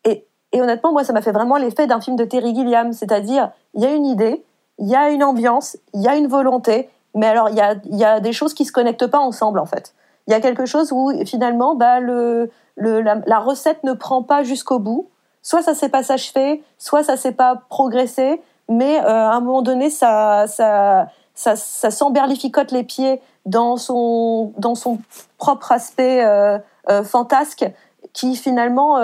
Et, 0.04 0.26
et 0.52 0.60
honnêtement, 0.60 0.92
moi, 0.92 1.04
ça 1.04 1.12
m'a 1.12 1.22
fait 1.22 1.32
vraiment 1.32 1.56
l'effet 1.56 1.86
d'un 1.86 2.00
film 2.00 2.16
de 2.16 2.24
Terry 2.24 2.54
Gilliam, 2.54 2.92
c'est-à-dire, 2.92 3.50
il 3.74 3.82
y 3.82 3.86
a 3.86 3.92
une 3.92 4.06
idée, 4.06 4.44
il 4.78 4.88
y 4.88 4.96
a 4.96 5.10
une 5.10 5.22
ambiance, 5.22 5.76
il 5.92 6.02
y 6.02 6.08
a 6.08 6.16
une 6.16 6.26
volonté, 6.26 6.90
mais 7.14 7.26
alors, 7.26 7.48
il 7.48 7.56
y 7.56 7.60
a, 7.60 7.76
y 7.84 8.04
a 8.04 8.18
des 8.18 8.32
choses 8.32 8.54
qui 8.54 8.64
se 8.64 8.72
connectent 8.72 9.06
pas 9.06 9.20
ensemble, 9.20 9.60
en 9.60 9.66
fait 9.66 9.94
il 10.26 10.30
y 10.30 10.34
a 10.34 10.40
quelque 10.40 10.66
chose 10.66 10.92
où 10.92 11.12
finalement 11.26 11.74
bah, 11.74 12.00
le, 12.00 12.50
la, 12.76 13.38
recette 13.38 13.84
ne 13.84 13.92
prend 13.92 14.22
pas 14.22 14.42
jusqu'au 14.42 14.78
bout. 14.78 15.08
Soit 15.42 15.62
ça 15.62 15.74
s'est 15.74 15.90
pas 15.90 16.02
s'achever, 16.02 16.62
soit 16.78 17.02
ça 17.02 17.18
s'est 17.18 17.32
pas 17.32 17.62
progressé, 17.68 18.40
mais 18.68 18.98
euh, 19.00 19.08
à 19.08 19.34
un 19.34 19.40
moment 19.40 19.60
donné, 19.60 19.90
ça, 19.90 20.46
ça, 20.46 21.08
ça, 21.34 21.90
s'emberlificote 21.90 22.72
les 22.72 22.82
pieds 22.82 23.20
dans 23.44 23.76
son, 23.76 24.54
dans 24.56 24.74
son 24.74 24.98
propre 25.36 25.72
aspect 25.72 26.24
euh, 26.24 26.58
euh, 26.88 27.02
fantasque 27.04 27.66
qui 28.14 28.36
finalement 28.36 28.96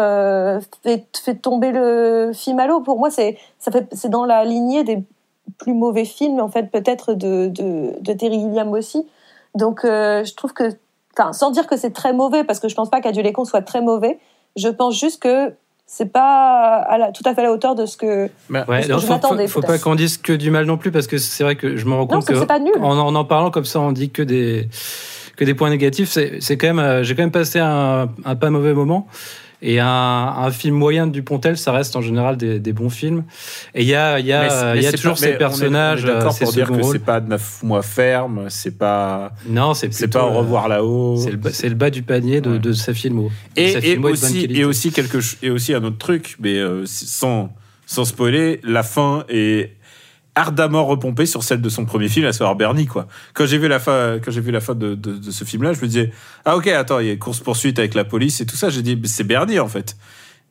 fait, 0.83 1.35
tomber 1.43 1.73
le 1.73 2.31
film 2.33 2.59
à 2.61 2.67
l'eau. 2.67 2.81
Pour 2.81 2.99
moi, 2.99 3.11
c'est 3.11 3.37
dans 4.05 4.25
la 4.25 4.45
lignée 4.45 4.85
des 4.85 5.03
plus 5.59 5.75
mauvais 5.75 6.05
films 6.05 6.41
en 6.41 6.49
fait 6.49 6.71
peut-être 6.71 7.15
de, 7.15 7.49
de, 7.49 7.99
de 8.01 8.13
Terry 8.13 8.39
Gilliam 8.39 8.73
aussi. 8.73 9.05
Donc 9.57 9.81
je 9.83 10.35
trouve 10.37 10.53
que 10.53 10.71
enfin, 11.19 11.33
sans 11.33 11.51
dire 11.51 11.67
que 11.67 11.77
c'est 11.77 11.91
très 11.93 12.13
mauvais, 12.13 12.45
parce 12.45 12.61
que 12.61 12.69
je 12.69 12.75
pense 12.75 12.91
pas 12.91 13.01
cons 13.01 13.45
soit 13.45 13.63
très 13.63 13.81
mauvais, 13.81 14.19
je 14.57 14.69
pense 14.69 14.99
juste 14.99 15.23
que 15.23 15.53
c'est 15.87 16.13
pas 16.13 16.77
à 16.77 16.99
la, 16.99 17.11
tout 17.11 17.23
à 17.25 17.35
fait 17.35 17.41
à 17.41 17.45
la 17.45 17.53
hauteur 17.53 17.75
de 17.75 17.85
ce 17.85 17.97
que. 17.97 18.29
Bah, 18.49 18.61
Ouais, 18.61 18.65
Parce 18.67 18.81
que 18.81 18.85
alors, 18.87 19.01
je 19.01 19.07
m'attendais, 19.09 19.47
faut, 19.49 19.61
faut 19.61 19.67
pas 19.67 19.79
qu'on 19.79 19.97
dise 19.97 20.19
que 20.19 20.33
du 20.33 20.51
mal 20.51 20.65
non 20.67 20.77
plus, 20.79 20.93
parce 20.93 21.07
que 21.09 21.19
c'est 21.19 21.43
vrai 21.43 21.57
que 21.57 21.77
je 21.77 21.85
me 21.87 21.93
rends 21.93 22.01
Non, 22.03 22.07
compte 22.07 22.23
c'est 22.23 22.33
que 22.35 22.39
c'est 22.39 22.47
pas 22.47 22.61
nul. 22.61 22.73
en, 22.81 22.97
en 22.97 23.15
en 23.15 23.25
parlant 23.25 23.51
comme 23.51 23.65
ça, 23.65 23.81
on 23.81 23.91
dit 23.93 24.11
que 24.11 24.23
des 24.23 24.69
que 25.37 25.45
des 25.45 25.55
points 25.55 25.71
négatifs. 25.71 26.11
C'est 26.11 26.57
quand 26.59 26.67
même, 26.69 26.79
euh, 26.79 27.03
j'ai 27.03 27.15
quand 27.17 27.23
même 27.23 27.31
passé 27.33 27.59
un, 27.59 28.09
un 28.25 28.37
pas 28.37 28.51
mauvais 28.51 28.75
moment. 28.75 29.07
Et 29.63 29.79
un, 29.79 29.87
un 29.87 30.51
film 30.51 30.75
moyen 30.75 31.07
de 31.07 31.13
Dupontel, 31.13 31.59
ça 31.59 31.73
reste 31.73 31.95
en 31.95 32.01
général 32.01 32.37
des, 32.39 32.59
des 32.61 32.73
bons 32.73 32.89
films. 32.89 33.25
Et 33.75 33.83
il 33.83 33.89
y 33.89 33.95
a, 33.95 34.19
y 34.19 34.33
a, 34.33 34.75
Mais 34.75 34.83
y 34.83 34.87
a 34.87 34.93
toujours 34.93 35.13
pas- 35.13 35.19
ces 35.21 35.33
personnages, 35.35 36.05
d'accord 36.05 36.35
euh, 36.35 36.45
pour 36.45 36.53
dire 36.53 36.71
que 36.71 36.83
c'est 36.83 36.99
pas 37.05 37.21
neuf 37.21 37.63
mois 37.63 37.83
ferme, 37.83 38.47
c'est 38.49 38.79
pas 38.79 39.33
Non, 39.47 39.75
c'est 39.75 40.09
pas 40.09 40.25
au 40.25 40.31
euh, 40.31 40.39
revoir 40.39 40.69
là-haut. 40.69 41.17
C'est 41.19 41.31
le, 41.33 41.37
bas- 41.37 41.51
c'est 41.53 41.69
le 41.69 41.75
bas 41.75 41.91
du 41.91 42.03
panier 42.03 42.41
de, 42.41 42.53
Ouais. 42.53 42.59
de 42.59 42.73
sa 42.73 42.95
filmo. 42.95 43.31
Et, 43.57 43.73
Sa 43.73 43.79
et 43.79 43.83
filmo 43.83 44.09
aussi, 44.09 44.47
et 44.49 44.65
aussi 44.65 44.93
quelque 44.93 45.19
et 45.43 45.51
aussi 45.51 45.75
un 45.75 45.85
autre 45.85 45.99
truc, 45.99 46.37
mais 46.41 46.55
euh, 46.57 46.85
sans 46.87 47.53
sans 47.87 48.05
spoiler, 48.05 48.61
la 48.63 48.83
fin 48.85 49.25
est 49.29 49.73
ardemment 50.35 50.85
repompée 50.85 51.27
sur 51.27 51.43
celle 51.43 51.61
de 51.61 51.69
son 51.69 51.85
premier 51.85 52.09
film, 52.09 52.27
à 52.27 52.33
savoir 52.33 52.57
Bernie 52.57 52.87
quoi. 52.87 53.07
Quand 53.35 53.47
j'ai 53.47 53.59
vu 53.59 53.69
la 53.69 53.79
fin, 53.79 54.19
quand 54.23 54.31
j'ai 54.31 54.41
vu 54.41 54.53
la 54.53 54.61
fin 54.61 54.75
de, 54.75 54.95
de, 54.95 55.13
de 55.17 55.31
ce 55.31 55.45
film-là, 55.45 55.73
je 55.73 55.81
me 55.81 55.87
disais 55.87 56.13
ah 56.45 56.57
ok 56.57 56.69
attends 56.69 57.01
il 57.01 57.09
y 57.09 57.11
a 57.11 57.17
course 57.17 57.41
poursuite 57.41 57.79
avec 57.79 57.95
la 57.95 58.05
police 58.05 58.41
et 58.41 58.47
tout 58.47 58.57
ça, 58.57 58.71
j'ai 58.71 58.83
dit 58.83 59.01
c'est 59.05 59.25
Bernie 59.25 59.59
en 59.59 59.69
fait. 59.69 59.97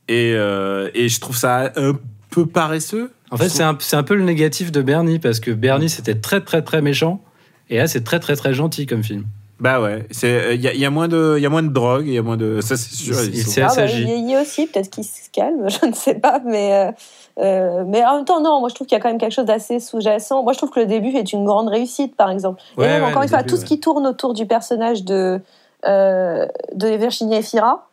Et 0.07 0.33
euh, 0.33 0.89
et 0.93 1.07
je 1.07 1.19
trouve 1.19 1.37
ça 1.37 1.71
un 1.75 1.93
peu 2.29 2.45
paresseux. 2.45 3.11
En 3.31 3.37
fait, 3.37 3.49
c'est 3.49 3.63
un, 3.63 3.77
c'est 3.79 3.95
un 3.95 4.03
peu 4.03 4.15
le 4.15 4.23
négatif 4.23 4.71
de 4.71 4.81
Bernie, 4.81 5.19
parce 5.19 5.39
que 5.39 5.51
Bernie, 5.51 5.89
c'était 5.89 6.15
très, 6.15 6.41
très, 6.41 6.61
très 6.63 6.81
méchant. 6.81 7.23
Et 7.69 7.77
là, 7.77 7.87
c'est 7.87 8.03
très, 8.03 8.19
très, 8.19 8.35
très 8.35 8.53
gentil 8.53 8.87
comme 8.87 9.03
film. 9.03 9.25
Bah 9.59 9.81
ouais, 9.81 10.05
c'est 10.11 10.55
il 10.55 10.61
y, 10.61 10.67
a- 10.69 10.73
y 10.73 10.85
a 10.85 10.89
moins 10.89 11.07
de 11.09 11.35
il 11.37 11.43
y 11.43 11.45
a 11.45 11.49
moins 11.49 11.63
de 11.63 11.67
drogue, 11.67 12.05
il 12.07 12.13
y 12.13 12.17
a 12.17 12.21
moins 12.21 12.37
de 12.37 12.61
ça 12.61 12.77
c'est 12.77 12.95
sûr. 12.95 13.13
Il- 13.25 13.35
ils 13.35 13.43
sont- 13.43 13.51
c'est 13.51 13.61
Ah, 13.61 13.67
bah, 13.75 13.85
il 13.87 14.37
aussi, 14.41 14.67
peut-être 14.67 14.89
qu'il 14.89 15.03
se 15.03 15.29
calme, 15.33 15.67
je 15.81 15.85
ne 15.85 15.93
sais 15.93 16.15
pas, 16.15 16.39
mais, 16.45 16.73
euh, 16.73 16.91
euh, 17.43 17.83
mais 17.85 18.05
en 18.05 18.15
même 18.17 18.25
temps, 18.25 18.39
non, 18.41 18.61
moi 18.61 18.69
je 18.69 18.75
trouve 18.75 18.87
qu'il 18.87 18.95
y 18.97 18.99
a 18.99 19.01
quand 19.03 19.09
même 19.09 19.17
quelque 19.17 19.33
chose 19.33 19.45
d'assez 19.45 19.79
sous-jacent. 19.81 20.43
Moi 20.43 20.53
je 20.53 20.57
trouve 20.59 20.69
que 20.69 20.79
le 20.79 20.85
début 20.85 21.09
est 21.09 21.33
une 21.33 21.43
grande 21.43 21.67
réussite, 21.67 22.15
par 22.15 22.29
exemple. 22.31 22.61
Ouais, 22.77 22.85
Et 22.85 22.87
même, 22.89 23.03
ouais, 23.03 23.09
encore 23.09 23.23
une 23.23 23.29
fois, 23.29 23.43
tout 23.43 23.57
ce 23.57 23.65
qui 23.65 23.79
tourne 23.81 24.07
autour 24.07 24.33
du 24.33 24.45
personnage 24.45 25.03
de, 25.03 25.41
euh, 25.85 26.45
de 26.73 26.87
Virginia 26.89 27.39
Efira, 27.39 27.87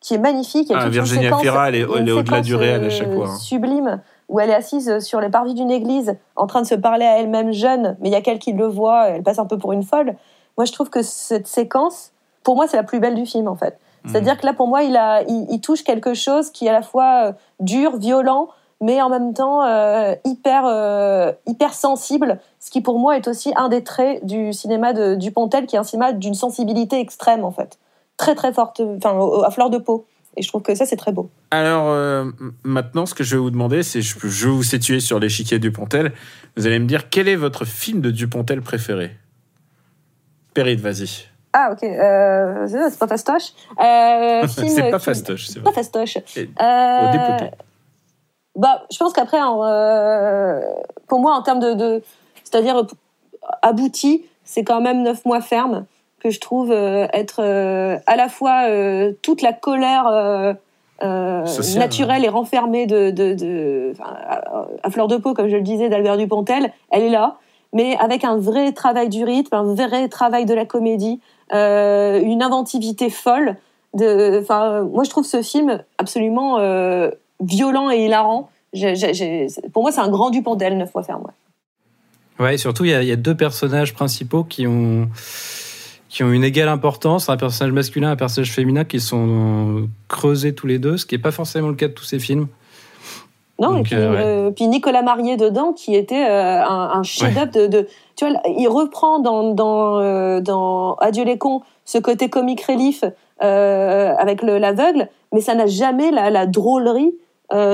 qui 0.00 0.14
est 0.14 0.18
magnifique. 0.18 0.68
Il 0.70 0.76
Ah, 0.76 0.90
séquence- 1.04 1.40
Efira, 1.42 1.68
elle 1.68 1.74
est- 1.74 1.78
il 1.80 1.84
au-delà 2.12 2.40
du 2.40 2.54
réel 2.54 2.82
à 2.82 2.86
euh, 2.86 2.90
chaque 2.90 3.12
fois, 3.12 3.28
hein. 3.28 3.36
Sublime, 3.36 4.00
où 4.30 4.40
elle 4.40 4.48
est 4.48 4.54
assise 4.54 5.00
sur 5.00 5.20
les 5.20 5.28
parvis 5.28 5.52
d'une 5.52 5.70
église, 5.70 6.16
en 6.36 6.46
train 6.46 6.62
de 6.62 6.66
se 6.66 6.74
parler 6.76 7.04
à 7.04 7.18
elle-même 7.18 7.52
jeune, 7.52 7.96
mais 8.00 8.08
il 8.08 8.12
y 8.12 8.16
a 8.16 8.22
quelqu'un 8.22 8.38
qui 8.38 8.52
le 8.54 8.66
voit, 8.66 9.08
elle 9.08 9.22
passe 9.22 9.38
un 9.38 9.44
peu 9.46 9.58
pour 9.58 9.72
une 9.72 9.82
folle. 9.82 10.14
Moi, 10.60 10.66
je 10.66 10.72
trouve 10.72 10.90
que 10.90 11.00
cette 11.00 11.46
séquence, 11.46 12.12
pour 12.42 12.54
moi, 12.54 12.68
c'est 12.68 12.76
la 12.76 12.82
plus 12.82 13.00
belle 13.00 13.14
du 13.14 13.24
film, 13.24 13.48
en 13.48 13.56
fait. 13.56 13.78
Mhm. 14.04 14.10
C'est-à-dire 14.10 14.38
que 14.38 14.44
là, 14.44 14.52
pour 14.52 14.68
moi, 14.68 14.82
il, 14.82 14.94
a, 14.94 15.22
il, 15.22 15.46
il 15.48 15.62
touche 15.62 15.82
quelque 15.84 16.12
chose 16.12 16.50
qui 16.50 16.66
est 16.66 16.68
à 16.68 16.74
la 16.74 16.82
fois 16.82 17.28
euh, 17.28 17.32
dur, 17.60 17.96
violent, 17.96 18.50
mais 18.82 19.00
en 19.00 19.08
même 19.08 19.32
temps 19.32 19.64
euh, 19.64 20.14
hyper, 20.26 20.66
euh, 20.66 21.32
hyper 21.46 21.72
sensible, 21.72 22.40
ce 22.58 22.70
qui 22.70 22.82
pour 22.82 22.98
moi 22.98 23.16
est 23.16 23.26
aussi 23.26 23.54
un 23.56 23.70
des 23.70 23.82
traits 23.82 24.22
du 24.26 24.52
cinéma 24.52 24.92
de 24.92 25.14
Dupontel, 25.14 25.64
qui 25.64 25.76
est 25.76 25.78
un 25.78 25.82
cinéma 25.82 26.12
d'une 26.12 26.34
sensibilité 26.34 27.00
extrême, 27.00 27.42
en 27.42 27.52
fait. 27.52 27.78
Très, 28.18 28.34
très 28.34 28.52
forte, 28.52 28.82
enfin, 28.98 29.18
à 29.42 29.50
fleur 29.50 29.70
de 29.70 29.78
peau. 29.78 30.04
Et 30.36 30.42
je 30.42 30.48
trouve 30.48 30.60
que 30.60 30.74
ça, 30.74 30.84
c'est 30.84 30.96
très 30.96 31.12
beau. 31.12 31.30
Alors 31.52 31.86
euh, 31.86 32.26
maintenant, 32.64 33.06
ce 33.06 33.14
que 33.14 33.24
je 33.24 33.34
vais 33.34 33.40
vous 33.40 33.50
demander, 33.50 33.82
c'est 33.82 34.02
je, 34.02 34.14
je 34.28 34.46
vais 34.46 34.52
vous 34.52 34.62
situer 34.62 35.00
sur 35.00 35.20
l'échiquier 35.20 35.58
Dupontel. 35.58 36.12
Vous 36.58 36.66
allez 36.66 36.78
me 36.78 36.86
dire 36.86 37.08
quel 37.08 37.28
est 37.28 37.36
votre 37.36 37.64
film 37.64 38.02
de 38.02 38.10
Dupontel 38.10 38.60
préféré? 38.60 39.16
Péride, 40.54 40.80
vas-y. 40.80 41.26
Ah, 41.52 41.70
ok. 41.72 41.82
Euh, 41.82 42.66
c'est 42.68 42.98
pas 42.98 43.08
fastoche. 43.08 43.52
Euh, 43.82 44.46
c'est 44.48 44.90
pas 44.90 44.98
fastoche, 44.98 45.46
c'est 45.48 45.60
Pas 45.60 45.70
vrai. 45.70 45.74
fastoche. 45.82 46.16
Et- 46.36 46.48
Euh, 46.60 47.38
bah, 48.56 48.82
je 48.90 48.98
pense 48.98 49.12
qu'après, 49.12 49.38
hein, 49.38 49.56
euh, 49.62 50.60
pour 51.08 51.20
moi, 51.20 51.34
en 51.34 51.42
termes 51.42 51.60
de, 51.60 51.74
de- 51.74 52.02
c'est-à-dire 52.44 52.86
abouti, 53.62 54.24
c'est 54.44 54.64
quand 54.64 54.80
même 54.80 55.02
neuf 55.02 55.24
mois 55.24 55.40
ferme 55.40 55.86
que 56.20 56.30
je 56.30 56.38
trouve 56.40 56.70
être 56.72 57.40
à 58.06 58.16
la 58.16 58.28
fois 58.28 58.64
toute 59.22 59.40
la 59.42 59.52
colère 59.54 60.54
naturelle 61.00 62.24
et 62.24 62.28
renfermée 62.28 62.86
de, 62.86 63.10
de, 63.10 63.32
de- 63.34 63.92
à 64.82 64.90
fleur 64.90 65.08
de 65.08 65.16
peau, 65.16 65.32
comme 65.32 65.48
je 65.48 65.56
le 65.56 65.62
disais, 65.62 65.88
d'Albert 65.88 66.18
Dupontel, 66.18 66.72
elle 66.90 67.02
est 67.04 67.08
là, 67.08 67.36
mais 67.72 67.96
avec 67.96 68.24
un 68.24 68.36
vrai 68.36 68.72
travail 68.72 69.08
du 69.08 69.24
rythme, 69.24 69.54
un 69.54 69.74
vrai 69.74 70.08
travail 70.08 70.44
de 70.44 70.54
la 70.54 70.66
comédie, 70.66 71.20
euh, 71.52 72.20
une 72.20 72.42
inventivité 72.42 73.10
folle. 73.10 73.56
Moi, 73.94 74.04
je 75.04 75.10
trouve 75.10 75.24
ce 75.24 75.42
film 75.42 75.82
absolument 75.98 76.58
euh, 76.58 77.10
violent 77.40 77.90
et 77.90 78.04
hilarant. 78.04 78.50
Pour 79.72 79.82
moi, 79.82 79.92
c'est 79.92 80.00
un 80.00 80.10
grand 80.10 80.30
Dupontel, 80.30 80.76
neuf 80.76 80.90
fois 80.90 81.02
ferme. 81.02 81.26
ouais. 82.38 82.54
Et 82.54 82.58
surtout, 82.58 82.84
il 82.84 83.02
y, 83.02 83.06
y 83.06 83.12
a 83.12 83.16
deux 83.16 83.36
personnages 83.36 83.94
principaux 83.94 84.44
qui 84.44 84.66
ont, 84.66 85.08
qui 86.08 86.22
ont 86.22 86.32
une 86.32 86.44
égale 86.44 86.68
importance, 86.68 87.28
un 87.28 87.36
personnage 87.36 87.72
masculin 87.72 88.10
un 88.10 88.16
personnage 88.16 88.52
féminin 88.52 88.84
qui 88.84 89.00
sont 89.00 89.88
creusés 90.08 90.54
tous 90.54 90.66
les 90.66 90.78
deux, 90.78 90.96
ce 90.96 91.06
qui 91.06 91.14
n'est 91.14 91.22
pas 91.22 91.32
forcément 91.32 91.68
le 91.68 91.74
cas 91.74 91.88
de 91.88 91.92
tous 91.92 92.04
ces 92.04 92.18
films. 92.18 92.48
Non, 93.60 93.76
et 93.78 93.82
puis, 93.82 93.94
euh, 93.94 94.10
ouais. 94.10 94.18
euh, 94.24 94.50
puis 94.50 94.66
Nicolas 94.68 95.02
Marié 95.02 95.36
dedans, 95.36 95.72
qui 95.72 95.94
était 95.94 96.26
euh, 96.28 96.64
un, 96.64 96.90
un 96.94 97.02
chef-d'œuvre 97.02 97.52
de, 97.52 97.66
de- 97.66 97.88
Tu 98.16 98.26
vois, 98.26 98.40
il 98.46 98.66
reprend 98.68 99.18
dans, 99.20 99.52
dans, 99.52 100.40
dans 100.40 100.94
Adieu 100.96 101.24
les 101.24 101.38
cons 101.38 101.60
ce 101.84 101.98
côté 101.98 102.28
comique 102.30 102.64
relief 102.64 103.04
avec 104.18 104.42
le- 104.42 104.58
l'aveugle, 104.58 105.08
mais 105.32 105.40
ça 105.40 105.54
n'a 105.54 105.66
jamais 105.66 106.10
la, 106.10 106.30
la 106.30 106.46
drôlerie 106.46 107.12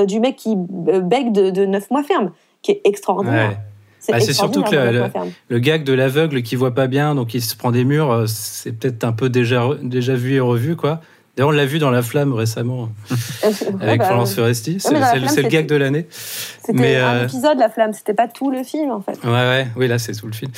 du 0.07 0.21
mec 0.21 0.37
qui 0.37 0.55
bègue 0.57 1.33
de, 1.33 1.51
de 1.51 1.67
9 1.67 1.91
mois 1.91 2.03
ferme, 2.03 2.31
qui 2.63 2.73
est 2.73 2.81
extraordinaire. 2.85 3.51
Ouais. 3.51 3.57
C'est 3.99 4.13
Bah, 4.13 4.21
c'est 4.21 4.33
surtout 4.33 4.63
que 4.63 4.75
le- 4.75 5.01
Neuf. 5.01 5.13
Le 5.49 5.59
gag 5.59 5.83
de 5.85 5.93
l'aveugle 5.93 6.43
qui 6.43 6.55
voit 6.57 6.75
pas 6.75 6.87
bien, 6.87 7.15
donc 7.15 7.35
il 7.35 7.43
se 7.43 7.57
prend 7.57 7.73
des 7.73 7.85
murs, 7.85 8.25
c'est 8.29 8.73
peut-être 8.73 9.03
un 9.05 9.13
peu 9.13 9.29
déjà, 9.29 9.69
déjà 9.83 10.15
vu 10.15 10.35
et 10.35 10.41
revu, 10.41 10.77
quoi. 10.77 11.01
D'ailleurs, 11.37 11.51
on 11.51 11.53
l'a 11.53 11.67
vu 11.67 11.79
dans 11.79 11.91
La 11.91 12.01
Flamme 12.01 12.33
récemment, 12.33 12.89
avec 13.43 13.83
Ouais, 13.83 13.99
bah, 13.99 14.07
Florence 14.07 14.35
Foresti. 14.35 14.79
C'est 14.81 14.93
le, 14.93 15.49
gag 15.49 15.67
de 15.67 15.77
l'année. 15.77 16.07
C'était 16.11 16.97
un 16.97 17.15
euh, 17.15 17.25
épisode, 17.25 17.59
La 17.59 17.69
Flamme, 17.69 17.93
c'était 17.93 18.15
pas 18.15 18.27
tout 18.27 18.51
le 18.51 18.63
film, 18.63 18.91
en 18.91 19.03
fait. 19.03 19.19
Ouais, 19.23 19.31
ouais, 19.31 19.69
oui, 19.77 19.87
là, 19.87 19.99
c'est 19.99 20.13
tout 20.13 20.27
le 20.27 20.33
film. 20.33 20.51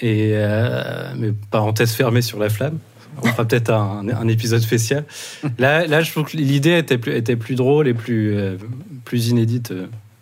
Et, 0.00 0.32
euh, 0.34 1.14
mais 1.16 1.32
parenthèse 1.50 1.92
fermée 1.92 2.20
sur 2.20 2.38
La 2.38 2.50
Flamme. 2.50 2.78
On 3.22 3.28
fera 3.28 3.44
peut-être 3.46 3.70
un, 3.70 4.06
un 4.08 4.28
épisode 4.28 4.60
spécial. 4.60 5.04
Là, 5.58 5.86
là, 5.86 6.02
je 6.02 6.10
trouve 6.10 6.24
que 6.24 6.36
l'idée 6.36 6.76
était 6.76 6.98
plus, 6.98 7.14
était 7.16 7.36
plus 7.36 7.54
drôle 7.54 7.88
et 7.88 7.94
plus, 7.94 8.36
euh, 8.36 8.56
plus 9.04 9.28
inédite. 9.28 9.72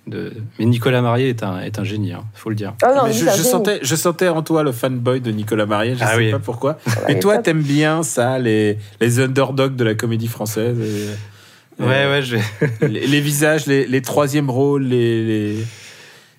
Euh, 0.09 0.31
De... 0.31 0.33
Mais 0.59 0.65
Nicolas 0.65 1.01
Marié 1.03 1.29
est 1.29 1.43
un, 1.43 1.61
est 1.61 1.79
un 1.79 1.85
génie, 1.85 2.11
il 2.11 2.17
faut 2.35 2.49
le 2.51 2.57
dire. 2.57 2.75
Ah 2.83 2.93
non, 2.95 3.03
Mais 3.07 3.13
lui, 3.13 3.21
je, 3.21 3.43
sentais, 3.43 3.79
je 3.83 3.95
sentais 3.95 4.29
en 4.29 4.43
toi 4.43 4.63
le 4.63 4.73
fanboy 4.73 5.21
de 5.21 5.31
Nicolas 5.31 5.67
Marié, 5.67 5.95
je 5.95 6.03
Ah 6.03 6.13
sais 6.13 6.17
oui. 6.17 6.31
pas 6.31 6.39
pourquoi. 6.39 6.79
Mais 7.09 7.19
toi, 7.21 7.37
top. 7.37 7.45
t'aimes 7.45 7.63
bien 7.63 8.03
ça, 8.03 8.39
les, 8.39 8.79
les 9.01 9.21
underdogs 9.21 9.77
de 9.77 9.85
la 9.85 9.95
comédie 9.95 10.29
française. 10.29 10.79
et- 10.81 11.83
Ouais, 11.83 12.05
euh, 12.05 12.11
ouais, 12.19 12.23
je... 12.23 12.37
les, 12.87 13.07
les 13.07 13.21
visages, 13.21 13.67
les, 13.67 13.87
les 13.87 14.03
troisièmes 14.03 14.51
rôles, 14.51 14.83
les. 14.85 15.25
les- 15.25 15.65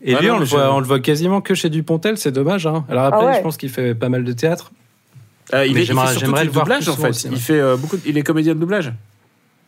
Et 0.03 0.13
Ah 0.15 0.19
lui, 0.21 0.27
non, 0.27 0.35
on, 0.35 0.39
le 0.39 0.45
voit, 0.45 0.73
on 0.75 0.79
le 0.79 0.85
voit 0.85 0.99
quasiment 0.99 1.41
que 1.41 1.55
chez 1.55 1.69
Dupontel, 1.69 2.17
c'est 2.17 2.31
dommage. 2.31 2.67
Hein. 2.67 2.85
Alors 2.89 3.05
après, 3.05 3.19
Ah 3.23 3.25
ouais. 3.27 3.35
je 3.37 3.41
pense 3.41 3.57
qu'il 3.57 3.69
fait 3.69 3.95
pas 3.95 4.09
mal 4.09 4.23
de 4.25 4.31
théâtre. 4.33 4.71
Euh, 5.53 5.65
il, 5.65 5.77
est, 5.77 5.81
il 5.81 5.85
j'aimerais- 5.85 6.07
fait 6.07 6.11
surtout 6.13 6.25
j'aimerais 6.27 6.41
du 6.41 6.47
le 6.47 6.53
voir 6.53 6.65
doublage 6.65 6.87
en 6.87 6.95
fait. 6.95 7.23
Il 7.31 7.37
fait 7.37 7.59
euh, 7.59 7.75
beaucoup. 7.77 7.97
de- 7.97 8.01
il 8.05 8.17
est 8.17 8.21
comédien 8.23 8.53
de 8.53 8.59
doublage. 8.59 8.93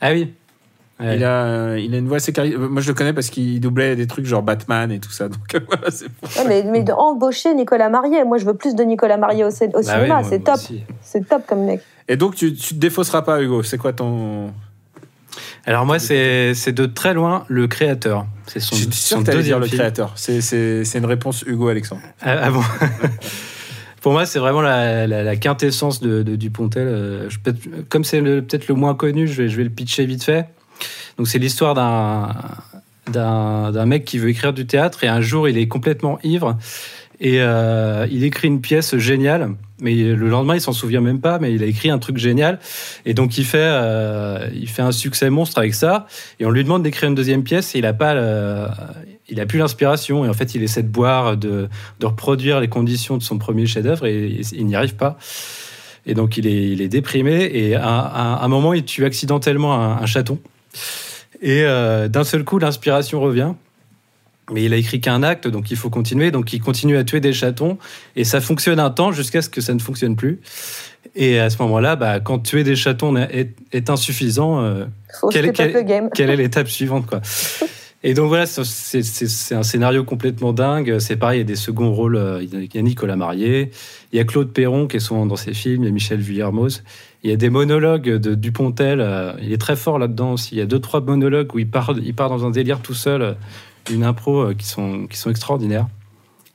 Ah 0.02 0.12
oui. 0.12 0.34
Ouais. 1.00 1.18
Il 1.18 1.24
a, 1.26 1.44
euh, 1.44 1.80
il 1.84 1.94
a 1.94 1.98
une 1.98 2.08
voix 2.08 2.18
assez 2.18 2.32
chari- 2.32 2.56
Moi, 2.56 2.82
je 2.82 2.88
le 2.88 2.94
connais 2.94 3.12
parce 3.12 3.30
qu'il 3.30 3.60
doublait 3.60 3.98
des 3.98 4.08
trucs 4.08 4.26
genre 4.26 4.42
Batman 4.42 4.90
et 4.94 5.00
tout 5.00 5.12
ça. 5.12 5.28
Donc 5.28 5.40
voilà, 5.68 5.92
c'est 5.92 6.08
pour 6.10 6.32
ça. 6.32 6.44
Ouais, 6.46 6.64
mais, 6.64 6.84
mais 6.84 6.92
embaucher 6.92 7.54
Nicolas 7.54 7.90
Marié, 7.90 8.24
moi 8.24 8.38
je 8.38 8.46
veux 8.46 8.54
plus 8.54 8.76
de 8.76 8.84
Nicolas 8.84 9.18
Marié 9.18 9.44
au, 9.44 9.50
Bah 9.50 9.84
cinéma, 9.84 10.24
c'est 10.24 10.40
top, 10.40 10.60
c'est 11.02 11.28
top 11.28 11.46
comme 11.46 11.66
mec. 11.66 11.82
Et 12.08 12.16
donc, 12.16 12.36
tu, 12.36 12.54
tu 12.54 12.76
te 12.76 12.80
défausseras 12.80 13.24
pas, 13.24 13.42
Hugo. 13.42 13.62
C'est 13.64 13.78
quoi 13.78 13.92
ton. 13.92 14.54
Alors 15.66 15.86
moi, 15.86 16.00
c'est 16.00 16.54
c'est 16.54 16.72
de 16.72 16.86
très 16.86 17.14
loin 17.14 17.44
le 17.50 17.68
créateur. 17.68 18.26
C'est 18.48 18.60
son, 18.62 18.76
J'étais 18.76 18.94
sûr 18.96 19.18
son 19.18 19.24
que 19.24 19.32
t'allais 19.32 19.44
dire 19.44 19.60
le 19.60 19.66
film. 19.66 19.80
créateur. 19.80 20.14
C'est- 20.16 20.40
C'est 20.40 20.86
c'est 20.86 21.00
une 21.00 21.06
réponse 21.06 21.44
Hugo 21.46 21.68
Alexandre. 21.68 22.02
Ah, 22.22 22.38
ah 22.44 22.52
bon 22.52 22.62
Pour 24.02 24.12
moi, 24.14 24.26
c'est 24.28 24.38
vraiment 24.40 24.62
la, 24.62 25.08
la- 25.08 25.24
la 25.24 25.36
quintessence 25.36 26.00
de, 26.00 26.22
de 26.22 26.36
Dupontel. 26.36 26.88
Euh, 26.88 27.30
je 27.30 27.40
comme 27.90 28.04
c'est 28.04 28.22
peut-être 28.22 28.68
le 28.68 28.76
moins 28.76 28.94
connu, 28.94 29.28
je 29.28 29.42
vais, 29.42 29.50
je 29.50 29.58
vais 29.58 29.64
le 29.64 29.70
pitcher 29.72 30.06
vite 30.06 30.24
fait. 30.24 30.46
Donc, 31.18 31.28
c'est 31.28 31.40
l'histoire 31.40 31.74
d'un 31.74 32.30
d'un 33.12 33.86
mec 33.86 34.06
qui 34.06 34.18
veut 34.18 34.30
écrire 34.30 34.54
du 34.54 34.66
théâtre 34.66 35.04
et 35.04 35.08
un 35.08 35.22
jour, 35.22 35.48
il 35.48 35.58
est 35.58 35.68
complètement 35.68 36.20
ivre 36.24 36.58
et 37.20 37.40
euh, 37.40 38.08
il 38.12 38.24
écrit 38.24 38.48
une 38.48 38.62
pièce 38.62 38.98
géniale. 38.98 39.52
Mais 39.80 39.94
le 39.94 40.30
lendemain, 40.30 40.56
il 40.56 40.62
s'en 40.62 40.72
souvient 40.72 41.02
même 41.02 41.20
pas, 41.20 41.38
mais 41.38 41.54
il 41.54 41.62
a 41.62 41.66
écrit 41.66 41.90
un 41.90 42.00
truc 42.00 42.18
génial. 42.18 42.60
Et 43.06 43.14
donc, 43.14 43.38
il 43.38 43.46
fait, 43.46 43.58
euh, 43.60 44.48
il 44.54 44.70
fait 44.70 44.82
un 44.82 44.94
succès 44.94 45.30
monstre 45.30 45.58
avec 45.58 45.74
ça. 45.74 46.08
Et 46.40 46.46
on 46.46 46.50
lui 46.50 46.64
demande 46.64 46.84
d'écrire 46.84 47.10
une 47.10 47.16
deuxième 47.16 47.44
pièce 47.44 47.76
et 47.76 47.80
il 47.80 47.86
a 47.86 47.94
pas, 47.94 48.16
il 49.28 49.40
a 49.40 49.46
plus 49.46 49.60
l'inspiration. 49.60 50.26
Et 50.26 50.30
en 50.30 50.34
fait, 50.34 50.56
il 50.56 50.64
essaie 50.64 50.84
de 50.84 50.88
boire, 50.88 51.36
de, 51.36 51.68
de 52.00 52.06
reproduire 52.06 52.62
les 52.62 52.70
conditions 52.70 53.18
de 53.18 53.24
son 53.24 53.38
premier 53.38 53.66
chef-d'œuvre 53.66 54.06
et 54.06 54.40
il 54.54 54.66
n'y 54.66 54.76
arrive 54.76 54.96
pas. 54.96 55.18
Et 56.06 56.14
donc, 56.14 56.38
il 56.38 56.48
est, 56.48 56.70
il 56.70 56.82
est 56.82 56.90
déprimé. 56.90 57.50
Et 57.54 57.76
à, 57.76 58.40
un 58.42 58.48
moment, 58.48 58.74
il 58.74 58.86
tue 58.86 59.04
accidentellement 59.04 59.74
un 59.74 60.06
chaton. 60.06 60.40
Et 61.42 61.64
euh, 61.64 62.08
d'un 62.08 62.24
seul 62.24 62.44
coup, 62.44 62.60
l'inspiration 62.60 63.20
revient. 63.20 63.54
Mais 64.52 64.64
il 64.64 64.74
a 64.74 64.78
écrit 64.78 65.02
qu'un 65.02 65.24
acte, 65.24 65.48
donc 65.48 65.72
il 65.72 65.78
faut 65.78 65.90
continuer. 65.90 66.30
Donc 66.32 66.54
il 66.54 66.62
continue 66.62 66.98
à 66.98 67.04
tuer 67.04 67.20
des 67.20 67.34
chatons. 67.34 67.78
Et 68.16 68.24
ça 68.24 68.42
fonctionne 68.42 68.80
un 68.80 68.92
temps 68.92 69.12
jusqu'à 69.12 69.42
ce 69.42 69.50
que 69.50 69.60
ça 69.62 69.74
ne 69.74 69.80
fonctionne 69.80 70.16
plus. 70.16 70.40
Et 71.16 71.40
à 71.40 71.50
ce 71.50 71.58
moment-là, 71.64 71.96
bah, 71.96 72.20
quand 72.20 72.40
tuer 72.40 72.64
des 72.64 72.76
chatons 72.76 73.16
est, 73.16 73.56
est 73.72 73.90
insuffisant, 73.90 74.62
euh, 74.62 74.86
Faut 75.20 75.30
Quel- 75.30 75.46
step 75.46 75.60
up 75.60 75.66
quel- 75.66 75.74
le 75.74 75.82
game. 75.82 76.10
quelle 76.14 76.30
est 76.30 76.36
l'étape 76.36 76.68
suivante 76.68 77.06
quoi 77.08 77.22
Et 78.08 78.14
donc 78.14 78.28
voilà, 78.28 78.46
c'est- 78.46 79.56
un 79.56 79.64
scénario 79.64 80.04
complètement 80.04 80.54
dingue. 80.54 81.00
C'est 81.00 81.16
pareil, 81.18 81.40
il 81.40 81.42
y 81.42 81.44
a 81.44 81.48
des 81.48 81.56
seconds 81.56 81.92
rôles. 81.92 82.18
euh, 82.18 82.40
Il 82.44 82.70
y 82.72 82.78
a 82.78 82.82
Nicolas 82.84 83.16
Marié, 83.16 83.72
il 84.14 84.18
y 84.18 84.20
a 84.20 84.24
Claude 84.26 84.52
Perron 84.54 84.86
qui 84.86 84.98
est 84.98 85.00
souvent 85.00 85.26
dans 85.26 85.36
ses 85.36 85.56
films, 85.56 85.82
il 85.82 85.86
y 85.88 85.90
a 85.90 85.92
Michel 85.92 86.20
Vuillermoz. 86.20 86.84
Il 87.24 87.32
y 87.32 87.34
a 87.34 87.36
des 87.36 87.50
monologues 87.50 88.08
de 88.08 88.36
Dupontel. 88.36 89.02
euh, 89.02 89.34
Il 89.42 89.52
est 89.52 89.58
très 89.58 89.76
fort 89.76 89.98
là-dedans 89.98 90.34
aussi. 90.34 90.54
Il 90.54 90.60
y 90.60 90.62
a 90.62 90.68
deux 90.68 90.78
trois 90.80 91.02
monologues 91.02 91.56
où 91.56 91.58
il 91.58 91.68
part, 91.68 91.96
il 92.00 92.14
part 92.14 92.30
dans 92.30 92.46
un 92.46 92.52
délire 92.52 92.80
tout 92.82 92.94
seul, 92.94 93.22
euh, 93.24 93.34
une 93.92 94.04
impro 94.04 94.54
qui 94.54 94.68
sont 94.68 95.08
qui 95.08 95.18
sont 95.18 95.32
extraordinaires. 95.32 95.88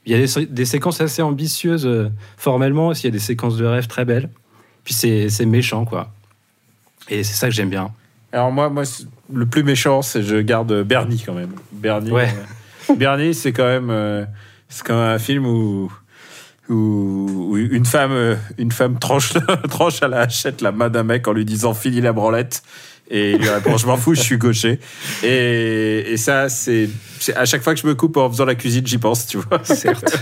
Il 0.07 0.13
y 0.13 0.15
a 0.15 0.25
des, 0.25 0.47
des 0.47 0.65
séquences 0.65 1.01
assez 1.01 1.21
ambitieuses 1.21 2.11
formellement 2.37 2.89
aussi. 2.89 3.03
Il 3.03 3.07
y 3.07 3.09
a 3.09 3.13
des 3.13 3.19
séquences 3.19 3.57
de 3.57 3.65
rêve 3.67 3.89
très 3.89 4.05
belles. 4.05 4.31
Puis 4.85 4.95
c'est 4.95 5.47
méchant 5.47 5.85
quoi. 5.85 6.13
Et 7.09 7.25
c'est 7.25 7.35
ça 7.35 7.49
que 7.49 7.55
j'aime 7.55 7.71
bien. 7.71 7.91
Alors 8.33 8.53
moi, 8.53 8.69
moi, 8.69 8.85
le 9.33 9.47
plus 9.47 9.63
méchant, 9.63 10.03
c'est 10.03 10.23
je 10.23 10.37
garde 10.37 10.83
Bernie 10.83 11.23
quand 11.25 11.35
même. 11.35 11.53
Bernie, 11.73 12.11
ouais. 12.11 12.29
Bernie, 12.97 13.35
c'est 13.35 13.53
quand 13.53 13.67
même, 13.67 14.27
c'est 14.69 14.87
quand 14.87 14.95
même 14.95 15.15
un 15.15 15.19
film 15.19 15.47
où 15.47 15.91
où, 16.71 17.57
une 17.57 17.85
femme, 17.85 18.39
une 18.57 18.73
femme 18.73 18.99
tranche, 18.99 19.33
tranche 19.71 20.03
à 20.03 20.09
la 20.09 20.21
hachette 20.21 20.61
la 20.61 20.73
main 20.73 20.89
d'un 20.89 21.03
mec 21.03 21.27
en 21.27 21.33
lui 21.33 21.45
disant 21.45 21.75
finis 21.75 22.01
la 22.01 22.13
branlette. 22.13 22.63
Et 23.11 23.33
il 23.33 23.39
lui 23.39 23.49
répond 23.49 23.77
Je 23.77 23.87
m'en 23.87 23.97
fous, 23.97 24.15
je 24.15 24.21
suis 24.21 24.39
gaucher. 24.39 24.79
Et, 25.23 26.13
et 26.13 26.17
ça, 26.17 26.49
c'est 26.49 26.89
à 27.35 27.45
chaque 27.45 27.63
fois 27.63 27.75
que 27.75 27.81
je 27.81 27.87
me 27.87 27.95
coupe 27.95 28.17
en 28.17 28.31
faisant 28.31 28.45
la 28.45 28.55
cuisine, 28.55 28.87
j'y 28.87 28.99
pense, 28.99 29.27
tu 29.27 29.39
vois. 29.39 29.63
Certes. 29.65 30.17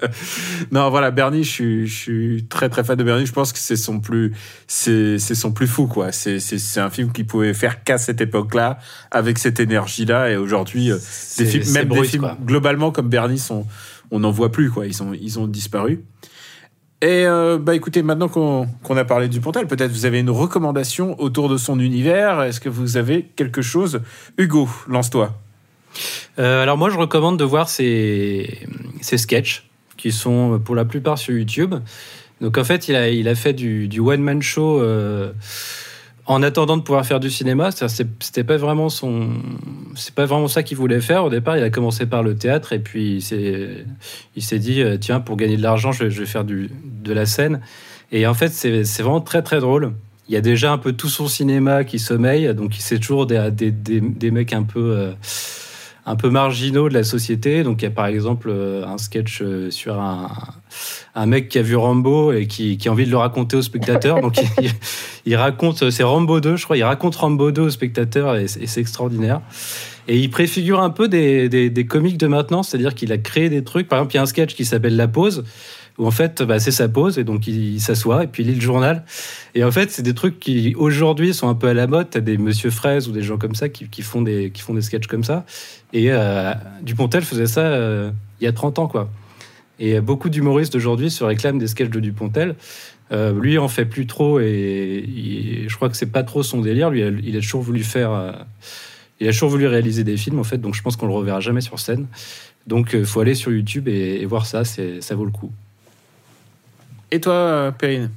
non, 0.70 0.90
voilà, 0.90 1.10
Bernie, 1.10 1.42
je 1.42 1.50
suis, 1.50 1.86
je 1.86 1.94
suis 1.94 2.46
très 2.48 2.68
très 2.68 2.84
fan 2.84 2.96
de 2.96 3.04
Bernie. 3.04 3.26
Je 3.26 3.32
pense 3.32 3.52
que 3.52 3.58
c'est 3.58 3.76
son 3.76 4.00
plus, 4.00 4.32
c'est 4.66 5.18
son 5.18 5.52
plus 5.52 5.66
fou, 5.66 5.86
quoi. 5.86 6.12
C'est 6.12 6.78
un 6.78 6.90
film 6.90 7.12
qui 7.12 7.24
pouvait 7.24 7.54
faire 7.54 7.82
qu'à 7.82 7.98
cette 7.98 8.20
époque-là, 8.20 8.78
avec 9.10 9.38
cette 9.38 9.58
énergie-là. 9.58 10.30
Et 10.30 10.36
aujourd'hui, 10.36 10.92
euh, 10.92 10.98
des 11.38 11.46
films, 11.46 11.70
même 11.72 11.88
des 11.88 12.04
films 12.04 12.36
globalement 12.44 12.92
comme 12.92 13.08
Bernie 13.08 13.38
sont, 13.38 13.66
on 14.10 14.20
n'en 14.20 14.30
voit 14.30 14.52
plus, 14.52 14.70
quoi. 14.70 14.86
Ils 14.86 15.02
ont, 15.02 15.12
ils 15.14 15.38
ont 15.38 15.46
disparu. 15.46 16.04
Et 17.00 17.26
euh, 17.26 17.58
bah 17.58 17.76
écoutez, 17.76 18.02
maintenant 18.02 18.28
qu'on 18.28 18.96
a 18.96 19.04
parlé 19.04 19.28
du 19.28 19.40
Pontel, 19.40 19.68
peut-être 19.68 19.92
vous 19.92 20.04
avez 20.04 20.18
une 20.18 20.30
recommandation 20.30 21.20
autour 21.20 21.48
de 21.48 21.56
son 21.56 21.78
univers. 21.78 22.42
Est-ce 22.42 22.60
que 22.60 22.68
vous 22.68 22.96
avez 22.96 23.22
quelque 23.36 23.62
chose? 23.62 24.00
Hugo, 24.36 24.68
lance-toi. 24.88 25.38
Euh, 26.40 26.62
alors 26.62 26.76
moi, 26.76 26.90
je 26.90 26.96
recommande 26.96 27.38
de 27.38 27.44
voir 27.44 27.68
ses, 27.68 28.66
ses, 29.00 29.16
sketchs 29.16 29.68
qui 29.96 30.10
sont 30.10 30.60
pour 30.64 30.74
la 30.74 30.84
plupart 30.84 31.18
sur 31.18 31.36
YouTube. 31.36 31.76
Donc 32.40 32.58
en 32.58 32.64
fait, 32.64 32.88
il 32.88 32.96
a, 32.96 33.08
il 33.10 33.28
a 33.28 33.36
fait 33.36 33.52
du, 33.52 33.86
du 33.86 34.00
one-man 34.00 34.42
show. 34.42 34.80
Euh, 34.80 35.32
en 36.28 36.42
attendant 36.42 36.76
de 36.76 36.82
pouvoir 36.82 37.06
faire 37.06 37.20
du 37.20 37.30
cinéma, 37.30 37.70
c'était 37.72 38.44
pas 38.44 38.58
vraiment 38.58 38.90
son, 38.90 39.30
c'est 39.96 40.14
pas 40.14 40.26
vraiment 40.26 40.46
ça 40.46 40.62
qu'il 40.62 40.76
voulait 40.76 41.00
faire. 41.00 41.24
Au 41.24 41.30
départ, 41.30 41.56
il 41.56 41.62
a 41.62 41.70
commencé 41.70 42.04
par 42.04 42.22
le 42.22 42.36
théâtre 42.36 42.74
et 42.74 42.80
puis 42.80 43.16
il 44.36 44.42
s'est 44.42 44.58
dit 44.58 44.82
euh, 44.82 44.98
tiens 44.98 45.20
pour 45.20 45.38
gagner 45.38 45.56
de 45.56 45.62
l'argent, 45.62 45.90
je, 45.90 46.04
vais 46.04 46.26
faire 46.26 46.44
du, 46.44 46.70
de 46.84 47.12
la 47.14 47.24
scène. 47.24 47.62
Et 48.12 48.26
en 48.26 48.34
fait, 48.34 48.50
c'est 48.50 48.82
vraiment 49.00 49.22
très 49.22 49.40
très 49.40 49.58
drôle. 49.60 49.94
Il 50.28 50.34
y 50.34 50.36
a 50.36 50.42
déjà 50.42 50.70
un 50.70 50.76
peu 50.76 50.92
tout 50.92 51.08
son 51.08 51.28
cinéma 51.28 51.84
qui 51.84 51.98
sommeille, 51.98 52.54
donc 52.54 52.74
c'est 52.78 52.98
toujours 52.98 53.24
des, 53.24 53.50
des, 53.50 53.70
des, 53.72 54.30
mecs 54.30 54.52
un 54.52 54.64
peu 54.64 54.92
euh, 54.98 55.12
un 56.08 56.16
peu 56.16 56.30
marginaux 56.30 56.88
de 56.88 56.94
la 56.94 57.04
société. 57.04 57.62
Donc 57.62 57.82
il 57.82 57.84
y 57.84 57.88
a 57.88 57.90
par 57.90 58.06
exemple 58.06 58.48
euh, 58.50 58.86
un 58.86 58.98
sketch 58.98 59.42
sur 59.70 60.00
un 60.00 60.30
un 61.18 61.26
mec 61.26 61.48
qui 61.48 61.58
a 61.58 61.62
vu 61.62 61.76
Rambo 61.76 62.32
et 62.32 62.46
qui, 62.46 62.78
a 62.86 62.90
envie 62.90 63.04
de 63.04 63.10
le 63.10 63.16
raconter 63.16 63.56
aux 63.56 63.62
spectateurs. 63.62 64.20
Donc 64.20 64.36
il, 65.26 65.36
raconte, 65.36 65.90
c'est 65.90 66.04
Rambo 66.04 66.40
2, 66.40 66.56
je 66.56 66.64
crois, 66.64 66.76
il 66.76 66.84
raconte 66.84 67.16
Rambo 67.16 67.50
2 67.50 67.62
aux 67.62 67.70
spectateurs 67.70 68.36
et, 68.36 68.46
c'est 68.46 68.80
extraordinaire. 68.80 69.40
Et 70.06 70.18
il 70.18 70.30
préfigure 70.30 70.80
un 70.80 70.90
peu 70.90 71.08
des, 71.08 71.48
des, 71.48 71.86
comiques 71.86 72.16
de 72.16 72.28
maintenant, 72.28 72.62
c'est-à-dire 72.62 72.94
qu'il 72.94 73.12
a 73.12 73.18
créé 73.18 73.50
des 73.50 73.62
trucs. 73.62 73.88
Par 73.88 73.98
exemple, 73.98 74.14
il 74.14 74.16
y 74.16 74.20
a 74.20 74.22
un 74.22 74.26
sketch 74.26 74.54
qui 74.54 74.64
s'appelle 74.64 74.96
La 74.96 75.08
Pause, 75.08 75.44
où 75.98 76.06
en 76.06 76.10
fait, 76.10 76.42
bah, 76.42 76.58
c'est 76.58 76.70
sa 76.70 76.88
pause, 76.88 77.18
et 77.18 77.24
donc 77.24 77.46
il, 77.46 77.80
s'assoit, 77.80 78.24
et 78.24 78.26
puis 78.26 78.42
il 78.42 78.48
lit 78.48 78.54
le 78.54 78.60
journal. 78.60 79.04
Et 79.54 79.64
en 79.64 79.70
fait, 79.70 79.90
c'est 79.90 80.02
des 80.02 80.14
trucs 80.14 80.38
qui, 80.38 80.74
aujourd'hui, 80.76 81.34
sont 81.34 81.48
un 81.48 81.54
peu 81.54 81.68
à 81.68 81.74
la 81.74 81.86
mode. 81.86 82.08
T'as 82.10 82.20
des 82.20 82.38
Monsieur 82.38 82.70
Fraise 82.70 83.08
ou 83.08 83.12
des 83.12 83.22
gens 83.22 83.38
comme 83.38 83.54
ça 83.54 83.68
qui, 83.68 84.02
font, 84.02 84.22
des, 84.22 84.50
qui 84.50 84.62
font 84.62 84.74
des 84.74 84.82
sketchs 84.82 85.06
comme 85.06 85.24
ça. 85.24 85.44
Et 85.92 86.06
euh, 86.10 86.52
Dupontel 86.82 87.22
faisait 87.22 87.46
ça 87.46 87.62
euh, 87.62 88.10
il 88.40 88.44
y 88.44 88.48
a 88.48 88.52
30 88.52 88.78
ans, 88.78 88.88
quoi. 88.88 89.10
Et 89.80 90.00
beaucoup 90.00 90.28
d'humoristes 90.28 90.74
aujourd'hui 90.74 91.10
se 91.10 91.22
réclament 91.22 91.58
des 91.58 91.68
sketchs 91.68 91.90
de 91.90 92.00
Dupontel. 92.00 92.56
Euh, 93.10 93.32
lui 93.40 93.56
en 93.56 93.68
fait 93.68 93.86
plus 93.86 94.06
trop 94.06 94.38
et, 94.38 95.64
je 95.66 95.76
crois 95.76 95.88
que 95.88 95.96
c'est 95.96 96.12
pas 96.12 96.24
trop 96.24 96.42
son 96.42 96.60
délire. 96.60 96.90
Lui, 96.90 97.00
il 97.24 97.36
a 97.36 97.40
toujours 97.40 97.62
voulu 97.62 97.82
faire, 97.82 98.12
euh, 98.12 98.32
il 99.20 99.28
a 99.28 99.32
toujours 99.32 99.48
voulu 99.48 99.66
réaliser 99.66 100.04
des 100.04 100.16
films 100.16 100.38
en 100.38 100.44
fait. 100.44 100.58
Donc 100.58 100.74
je 100.74 100.82
pense 100.82 100.96
qu'on 100.96 101.06
le 101.06 101.14
reverra 101.14 101.40
jamais 101.40 101.60
sur 101.60 101.78
scène. 101.78 102.06
Donc 102.66 102.94
euh, 102.94 103.04
faut 103.04 103.20
aller 103.20 103.34
sur 103.34 103.50
YouTube 103.50 103.88
et, 103.88 104.24
voir 104.26 104.46
ça, 104.46 104.64
ça 104.64 105.14
vaut 105.14 105.24
le 105.24 105.30
coup. 105.30 105.50
Et 107.10 107.20
toi, 107.20 107.72
Perrine 107.78 108.10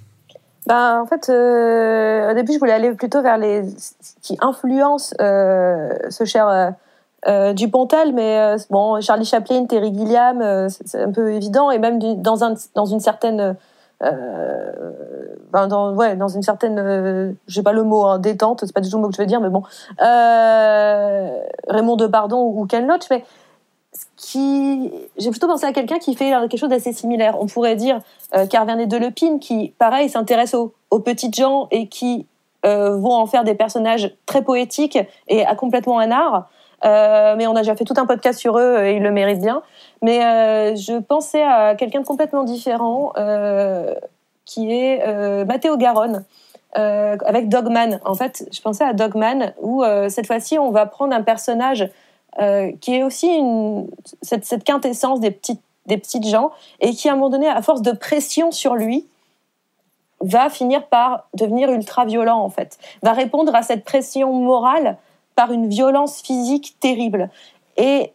ben, 0.67 1.01
en 1.01 1.07
fait, 1.07 1.27
au 1.27 2.33
début, 2.35 2.53
je 2.53 2.59
voulais 2.59 2.71
aller 2.71 2.91
plutôt 2.91 3.23
vers 3.23 3.39
les 3.39 3.63
qui 4.21 4.37
influencent 4.41 5.15
ce 5.17 6.23
cher 6.23 6.75
euh, 7.27 7.53
du 7.53 7.69
Pontel, 7.69 8.13
mais 8.13 8.39
euh, 8.39 8.57
bon, 8.71 8.99
Charlie 8.99 9.25
Chaplin, 9.25 9.65
Terry 9.65 9.93
Gilliam, 9.93 10.41
euh, 10.41 10.69
c'est 10.69 11.03
un 11.03 11.11
peu 11.11 11.31
évident, 11.31 11.69
et 11.69 11.77
même 11.77 11.99
dans, 12.19 12.43
un, 12.43 12.55
dans 12.73 12.85
une 12.85 12.99
certaine, 12.99 13.55
ben 13.99 15.67
dans, 15.67 15.93
ouais, 15.93 16.15
dans 16.15 16.29
une 16.29 16.41
certaine, 16.41 17.35
j'ai 17.45 17.61
pas 17.61 17.73
le 17.73 17.83
mot, 17.83 18.05
hein, 18.05 18.17
détente, 18.17 18.65
c'est 18.65 18.73
pas 18.73 18.81
du 18.81 18.89
tout 18.89 18.95
le 18.95 19.03
mot 19.03 19.09
que 19.09 19.15
je 19.15 19.21
veux 19.21 19.27
dire, 19.27 19.39
mais 19.39 19.49
bon, 19.49 19.61
Raymond 21.67 21.95
Depardon 21.97 22.41
ou 22.41 22.65
Ken 22.65 22.87
Loach, 22.87 23.07
mais 23.11 23.23
qui, 24.21 24.91
j'ai 25.17 25.31
plutôt 25.31 25.47
pensé 25.47 25.65
à 25.65 25.73
quelqu'un 25.73 25.97
qui 25.97 26.15
fait 26.15 26.29
quelque 26.29 26.57
chose 26.57 26.69
d'assez 26.69 26.93
similaire. 26.93 27.37
On 27.41 27.47
pourrait 27.47 27.75
dire 27.75 27.99
euh, 28.35 28.45
Carvernet 28.45 28.85
de 28.85 28.97
Lepine, 28.97 29.39
qui, 29.39 29.73
pareil, 29.79 30.09
s'intéresse 30.09 30.53
aux, 30.53 30.73
aux 30.91 30.99
petites 30.99 31.35
gens 31.35 31.67
et 31.71 31.87
qui 31.87 32.27
vont 32.63 33.15
en 33.15 33.25
faire 33.25 33.43
des 33.43 33.55
personnages 33.55 34.15
très 34.27 34.43
poétiques 34.43 34.99
et 35.27 35.43
à 35.43 35.55
complètement 35.55 35.97
un 35.97 36.11
art. 36.11 36.47
Euh, 36.83 37.35
mais 37.37 37.47
on 37.47 37.55
a 37.55 37.59
déjà 37.59 37.75
fait 37.75 37.83
tout 37.83 37.93
un 37.97 38.05
podcast 38.05 38.39
sur 38.39 38.57
eux 38.57 38.83
et 38.83 38.95
ils 38.97 39.03
le 39.03 39.11
méritent 39.11 39.41
bien. 39.41 39.61
Mais 40.01 40.23
euh, 40.23 40.75
je 40.75 40.99
pensais 40.99 41.43
à 41.43 41.75
quelqu'un 41.75 42.01
de 42.01 42.05
complètement 42.05 42.43
différent, 42.43 43.13
euh, 43.17 43.93
qui 44.45 44.71
est 44.71 45.01
euh, 45.07 45.45
Matteo 45.45 45.77
Garonne. 45.77 46.25
Euh, 46.77 47.17
avec 47.25 47.49
Dogman. 47.49 47.99
En 48.05 48.15
fait, 48.15 48.47
je 48.49 48.61
pensais 48.61 48.85
à 48.85 48.93
Dogman, 48.93 49.53
où 49.61 49.83
cette 50.07 50.25
fois-ci, 50.25 50.57
on 50.57 50.71
va 50.71 50.85
prendre 50.85 51.13
un 51.13 51.21
personnage 51.21 51.89
qui 52.37 52.95
est 52.95 53.03
aussi 53.03 53.29
cette, 54.21 54.63
quintessence 54.63 55.19
des 55.19 55.31
petites, 55.31 56.27
gens, 56.27 56.51
et 56.79 56.91
qui, 56.91 57.09
à 57.09 57.13
un 57.13 57.15
moment 57.15 57.29
donné, 57.29 57.47
à 57.47 57.61
force 57.61 57.81
de 57.81 57.91
pression 57.91 58.51
sur 58.51 58.75
lui, 58.75 59.05
va 60.21 60.49
finir 60.49 60.85
par 60.85 61.27
devenir 61.33 61.69
ultra 61.71 62.05
violent, 62.05 62.39
en 62.39 62.49
fait. 62.49 62.77
Va 63.01 63.13
répondre 63.13 63.53
à 63.55 63.63
cette 63.63 63.83
pression 63.83 64.33
morale 64.33 64.97
par 65.35 65.51
une 65.51 65.67
violence 65.67 66.21
physique 66.21 66.75
terrible. 66.79 67.29
Et, 67.77 68.11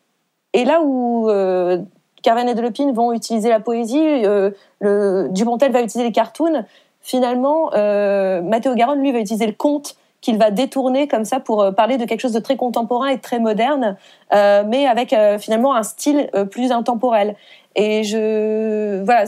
là 0.54 0.80
où 0.82 1.28
euh, 1.28 1.82
Carven 2.22 2.48
et 2.48 2.54
Delopine 2.54 2.92
vont 2.92 3.12
utiliser 3.12 3.48
la 3.48 3.60
poésie, 3.60 4.00
euh, 4.00 4.50
le, 4.80 5.28
Dupontel 5.30 5.72
va 5.72 5.82
utiliser 5.82 6.04
les 6.04 6.12
cartoons, 6.12 6.64
finalement, 7.00 7.70
euh, 7.74 8.42
Matteo 8.42 8.74
Garonne, 8.74 9.00
lui, 9.00 9.12
va 9.12 9.20
utiliser 9.20 9.46
le 9.46 9.52
conte 9.52 9.96
qu'il 10.26 10.38
va 10.38 10.50
détourner 10.50 11.08
comme 11.08 11.24
ça 11.24 11.40
pour 11.40 11.62
euh, 11.62 11.72
parler 11.72 11.96
de 11.96 12.04
quelque 12.04 12.20
chose 12.20 12.32
de 12.32 12.40
très 12.40 12.56
contemporain 12.56 13.08
et 13.08 13.18
très 13.18 13.38
moderne, 13.38 13.96
euh, 14.34 14.64
mais 14.66 14.86
avec 14.86 15.14
finalement 15.38 15.74
un 15.74 15.82
style 15.82 16.30
plus 16.50 16.72
intemporel. 16.72 17.36
Et 17.74 18.04
je, 18.04 19.02
voilà, 19.04 19.24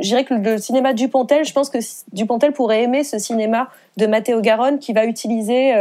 dirais 0.00 0.24
que 0.24 0.34
le 0.34 0.58
cinéma 0.58 0.92
Dupontel, 0.92 1.44
je 1.44 1.52
pense 1.52 1.70
que 1.70 1.78
Dupontel 2.12 2.52
pourrait 2.52 2.82
aimer 2.82 3.02
ce 3.02 3.18
cinéma 3.18 3.68
de 3.96 4.06
Matteo 4.06 4.40
Garonne 4.40 4.78
qui 4.78 4.92
va 4.92 5.06
utiliser 5.06 5.72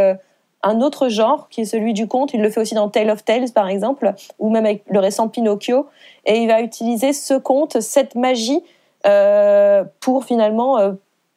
un 0.63 0.81
autre 0.81 1.09
genre 1.09 1.49
qui 1.49 1.61
est 1.61 1.65
celui 1.65 1.93
du 1.93 2.07
conte. 2.07 2.33
Il 2.33 2.41
le 2.41 2.49
fait 2.49 2.61
aussi 2.61 2.75
dans 2.75 2.89
Tale 2.89 3.09
of 3.09 3.23
Tales, 3.25 3.51
par 3.53 3.67
exemple, 3.67 4.13
ou 4.39 4.49
même 4.49 4.65
avec 4.65 4.83
le 4.89 4.99
récent 4.99 5.27
Pinocchio. 5.27 5.87
Et 6.25 6.37
il 6.37 6.47
va 6.47 6.61
utiliser 6.61 7.13
ce 7.13 7.33
conte, 7.33 7.81
cette 7.81 8.15
magie, 8.15 8.61
euh, 9.05 9.83
pour 9.99 10.25
finalement 10.25 10.77
euh, 10.77 10.91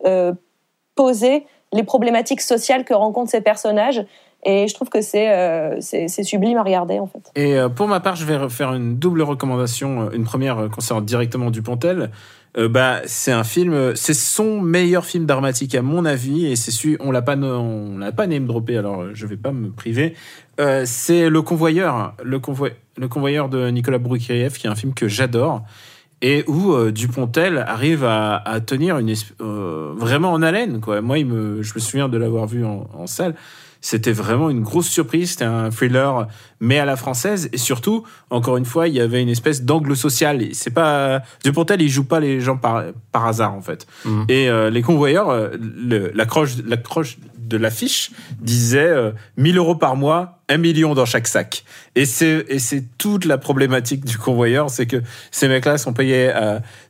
euh, 0.05 0.35
poser 0.95 1.47
les 1.75 1.83
problématiques 1.83 2.41
sociales 2.41 2.85
que 2.85 2.95
rencontrent 2.95 3.31
ces 3.31 3.43
personnages. 3.43 4.03
Et 4.47 4.69
je 4.69 4.75
trouve 4.75 4.91
que 4.91 5.01
c'est 5.01 5.79
c'est 5.81 6.23
sublime 6.23 6.59
à 6.59 6.63
regarder, 6.63 6.99
en 6.99 7.07
fait. 7.07 7.31
Et 7.35 7.57
pour 7.75 7.89
ma 7.89 8.01
part, 8.01 8.15
je 8.15 8.27
vais 8.27 8.51
faire 8.51 8.75
une 8.75 8.99
double 8.99 9.23
recommandation. 9.23 10.11
Une 10.11 10.25
première 10.25 10.69
concernant 10.71 11.01
directement 11.01 11.51
Dupontel. 11.51 12.11
Euh, 12.57 12.69
bah, 12.69 13.01
c'est 13.07 13.33
un 13.33 13.43
film, 13.43 13.97
c'est 13.97 14.15
son 14.15 14.61
meilleur 14.61 15.05
film 15.05 15.27
dramatique 15.27 15.75
à 15.75 15.83
mon 15.83 16.05
avis, 16.05 16.47
et 16.47 16.57
c'est 16.57 16.71
celui, 16.71 16.97
on 17.01 17.11
l'a 17.11 17.23
pas, 17.23 17.37
on 17.37 17.99
l'a 17.99 18.13
pas 18.13 18.27
name 18.27 18.47
droppé, 18.47 18.77
alors 18.77 19.07
je 19.13 19.27
vais 19.27 19.37
pas 19.37 19.51
me 19.51 19.71
priver. 19.71 20.15
Euh, 20.61 20.85
c'est 20.87 21.29
Le 21.29 21.43
Convoyeur, 21.43 22.15
le, 22.23 22.41
le 22.97 23.09
Convoyeur 23.09 23.49
de 23.49 23.71
Nicolas 23.71 23.99
Broukiriev, 23.99 24.57
qui 24.57 24.67
est 24.69 24.71
un 24.71 24.77
film 24.77 24.95
que 24.95 25.09
j'adore 25.09 25.63
et 26.23 26.45
où 26.47 26.73
euh, 26.73 26.93
Dupontel 26.93 27.59
arrive 27.59 28.05
à, 28.05 28.37
à 28.37 28.61
tenir 28.61 28.99
une 28.99 29.15
vraiment 29.39 30.33
en 30.33 30.43
haleine 30.43 30.81
quoi. 30.81 31.01
Moi, 31.01 31.19
il 31.19 31.27
me, 31.27 31.63
je 31.63 31.75
me 31.75 31.81
souviens 31.81 32.09
de 32.09 32.17
l'avoir 32.17 32.47
vu 32.47 32.65
en, 32.65 32.89
en 32.95 33.07
salle. 33.07 33.35
C'était 33.85 34.13
vraiment 34.13 34.49
une 34.49 34.63
grosse 34.63 34.89
surprise. 34.89 35.33
C'était 35.33 35.45
un 35.45 35.69
thriller, 35.69 36.27
mais 36.59 36.79
à 36.79 36.87
la 36.87 36.97
française. 36.97 37.51
Et 37.53 37.59
surtout, 37.59 38.05
encore 38.31 38.57
une 38.57 38.65
fois, 38.65 38.89
il 38.89 38.95
y 38.95 39.01
avait 39.01 39.21
une 39.21 39.29
espèce 39.29 39.63
d'angle 39.63 39.95
social. 39.95 40.43
C'est 40.55 40.73
pas 40.73 41.21
Dupontel, 41.45 41.83
il 41.83 41.91
joue 41.91 42.05
pas 42.05 42.19
les 42.19 42.41
gens 42.41 42.57
par, 42.57 42.83
par 43.13 43.27
hasard 43.27 43.53
en 43.53 43.61
fait. 43.61 43.87
Mm. 44.07 44.23
Et 44.31 44.49
euh, 44.49 44.71
les 44.71 44.81
convoyeurs, 44.81 45.29
euh, 45.29 45.51
l'accroche 46.15 47.19
de 47.47 47.57
l'affiche 47.57 48.11
disait 48.41 48.93
1000 49.37 49.57
euh, 49.57 49.61
euros 49.61 49.75
par 49.75 49.97
mois, 49.97 50.41
1 50.49 50.59
million 50.59 50.95
dans 50.95 51.05
chaque 51.05 51.27
sac. 51.27 51.65
Et 51.95 52.07
c'est 52.07 52.45
et 52.49 52.59
c'est 52.59 52.85
toute 52.99 53.25
la 53.25 53.39
problématique 53.39 54.05
du 54.05 54.19
convoyeur, 54.19 54.71
c'est 54.71 54.87
que 54.87 55.03
ces 55.31 55.49
mecs-là 55.49 55.79
sont 55.79 55.93
payés 55.93 56.33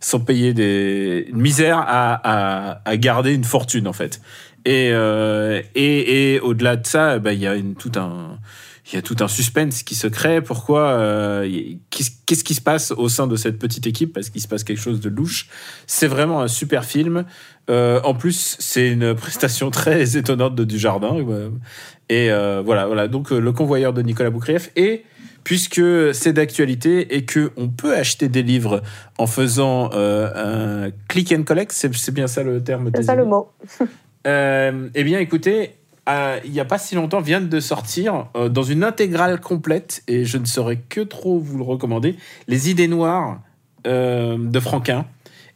sont 0.00 0.20
payés 0.20 0.54
des 0.54 1.26
une 1.28 1.40
misère 1.40 1.78
à, 1.78 2.14
à, 2.14 2.80
à 2.84 2.96
garder 2.96 3.32
une 3.32 3.44
fortune 3.44 3.86
en 3.86 3.92
fait. 3.92 4.20
Et, 4.64 4.90
euh, 4.92 5.62
et, 5.74 6.34
et 6.34 6.40
au-delà 6.40 6.76
de 6.76 6.86
ça, 6.86 7.18
bah, 7.18 7.32
il 7.32 7.40
y 7.40 7.46
a 7.46 7.54
une, 7.54 7.74
tout 7.74 7.92
un 7.96 8.38
il 8.86 8.96
y 8.96 8.98
a 8.98 9.02
tout 9.02 9.16
un 9.20 9.28
suspense 9.28 9.82
qui 9.82 9.94
se 9.94 10.06
crée. 10.06 10.42
Pourquoi 10.42 10.82
euh, 10.82 11.48
Qu'est-ce 11.90 12.44
qui 12.44 12.54
se 12.54 12.60
passe 12.60 12.92
au 12.92 13.08
sein 13.08 13.26
de 13.26 13.36
cette 13.36 13.58
petite 13.58 13.86
équipe? 13.86 14.12
Parce 14.12 14.28
qu'il 14.28 14.42
se 14.42 14.48
passe 14.48 14.62
quelque 14.62 14.80
chose 14.80 15.00
de 15.00 15.08
louche? 15.08 15.48
C'est 15.86 16.06
vraiment 16.06 16.42
un 16.42 16.48
super 16.48 16.84
film. 16.84 17.24
Euh, 17.70 18.00
en 18.04 18.14
plus, 18.14 18.56
c'est 18.58 18.90
une 18.90 19.14
prestation 19.14 19.70
très 19.72 20.18
étonnante 20.18 20.54
de 20.54 20.64
Dujardin. 20.64 21.16
Et 22.10 22.30
euh, 22.30 22.62
voilà, 22.64 22.86
voilà. 22.86 23.08
Donc, 23.08 23.30
le 23.30 23.52
convoyeur 23.52 23.94
de 23.94 24.02
Nicolas 24.02 24.28
Boukrieff. 24.28 24.70
Et 24.76 25.04
puisque 25.44 26.14
c'est 26.14 26.34
d'actualité 26.34 27.16
et 27.16 27.24
que 27.24 27.52
on 27.56 27.68
peut 27.68 27.94
acheter 27.94 28.28
des 28.28 28.42
livres 28.42 28.82
en 29.18 29.26
faisant 29.26 29.90
un 29.94 30.90
click 31.08 31.32
and 31.32 31.44
collect, 31.44 31.72
c'est 31.72 32.12
bien 32.12 32.26
ça 32.26 32.42
le 32.42 32.62
terme. 32.62 32.90
C'est 32.94 33.02
ça 33.04 33.14
le 33.14 33.24
mot. 33.24 33.50
eh 34.26 35.04
bien, 35.04 35.20
écoutez, 35.20 35.76
euh, 36.08 36.38
il 36.44 36.52
n'y 36.52 36.60
a 36.60 36.64
pas 36.64 36.78
si 36.78 36.94
longtemps, 36.94 37.20
vient 37.20 37.40
de 37.40 37.60
sortir 37.60 38.26
euh, 38.36 38.48
dans 38.48 38.62
une 38.62 38.84
intégrale 38.84 39.40
complète, 39.40 40.02
et 40.06 40.24
je 40.24 40.36
ne 40.38 40.44
saurais 40.44 40.76
que 40.88 41.00
trop 41.00 41.38
vous 41.38 41.58
le 41.58 41.64
recommander, 41.64 42.16
Les 42.46 42.70
idées 42.70 42.88
noires 42.88 43.40
euh, 43.86 44.36
de 44.38 44.60
Franquin. 44.60 45.06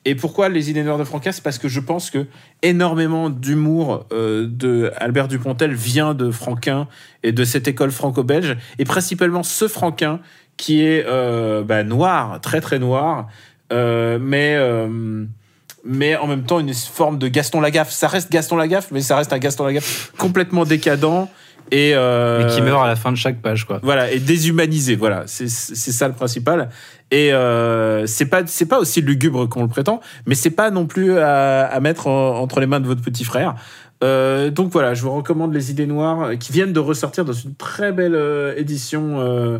Et 0.04 0.14
pourquoi 0.14 0.48
Les 0.48 0.70
idées 0.70 0.84
noires 0.84 0.98
de 0.98 1.04
Franquin? 1.04 1.32
C'est 1.32 1.42
parce 1.42 1.58
que 1.58 1.68
je 1.68 1.80
pense 1.80 2.10
que 2.10 2.26
énormément 2.62 3.28
d'humour 3.28 4.06
de 4.10 4.90
Albert 4.96 5.28
Dupontel 5.28 5.74
vient 5.74 6.14
de 6.14 6.30
Franquin 6.30 6.88
et 7.22 7.32
de 7.32 7.44
cette 7.44 7.68
école 7.68 7.90
franco-belge, 7.90 8.56
et 8.78 8.84
principalement 8.84 9.42
ce 9.42 9.68
Franquin 9.68 10.20
qui 10.56 10.82
est 10.82 11.04
bah, 11.64 11.84
noir, 11.84 12.40
très 12.40 12.62
très 12.62 12.78
noir, 12.78 13.26
mais 13.70 14.56
mais 15.84 16.16
en 16.16 16.26
même 16.26 16.42
temps 16.42 16.60
une 16.60 16.72
forme 16.74 17.18
de 17.18 17.28
Gaston 17.28 17.60
Lagaffe. 17.60 17.90
Ça 17.90 18.08
reste 18.08 18.30
Gaston 18.30 18.56
Lagaffe, 18.56 18.88
mais 18.90 19.00
ça 19.00 19.16
reste 19.16 19.32
un 19.32 19.38
Gaston 19.38 19.64
Lagaffe 19.64 20.12
complètement 20.18 20.64
décadent. 20.64 21.28
Et, 21.70 21.92
euh, 21.94 22.48
qui 22.48 22.62
meurt 22.62 22.82
à 22.82 22.86
la 22.86 22.96
fin 22.96 23.12
de 23.12 23.16
chaque 23.18 23.42
page, 23.42 23.66
quoi. 23.66 23.78
Voilà, 23.82 24.10
et 24.10 24.20
déshumanisé, 24.20 24.96
voilà, 24.96 25.24
c'est 25.26 25.48
ça 25.48 26.08
le 26.08 26.14
principal. 26.14 26.70
Et 27.10 27.30
euh, 27.32 28.06
c'est 28.06 28.24
pas 28.24 28.42
c'est 28.46 28.64
pas 28.64 28.78
aussi 28.78 29.02
lugubre 29.02 29.46
qu'on 29.46 29.62
le 29.62 29.68
prétend, 29.68 30.00
mais 30.26 30.34
c'est 30.34 30.50
pas 30.50 30.70
non 30.70 30.86
plus 30.86 31.18
à, 31.18 31.78
mettre 31.80 32.06
entre 32.06 32.60
les 32.60 32.66
mains 32.66 32.80
de 32.80 32.86
votre 32.86 33.02
petit 33.02 33.24
frère. 33.24 33.54
Euh, 34.04 34.50
donc 34.50 34.70
voilà, 34.72 34.94
je 34.94 35.02
vous 35.02 35.10
recommande 35.10 35.52
les 35.52 35.70
idées 35.70 35.86
noires 35.86 36.38
qui 36.38 36.52
viennent 36.52 36.72
de 36.72 36.80
ressortir 36.80 37.24
dans 37.24 37.32
une 37.32 37.54
très 37.54 37.92
belle 37.92 38.14
euh, 38.14 38.54
édition 38.56 39.18
euh, 39.18 39.58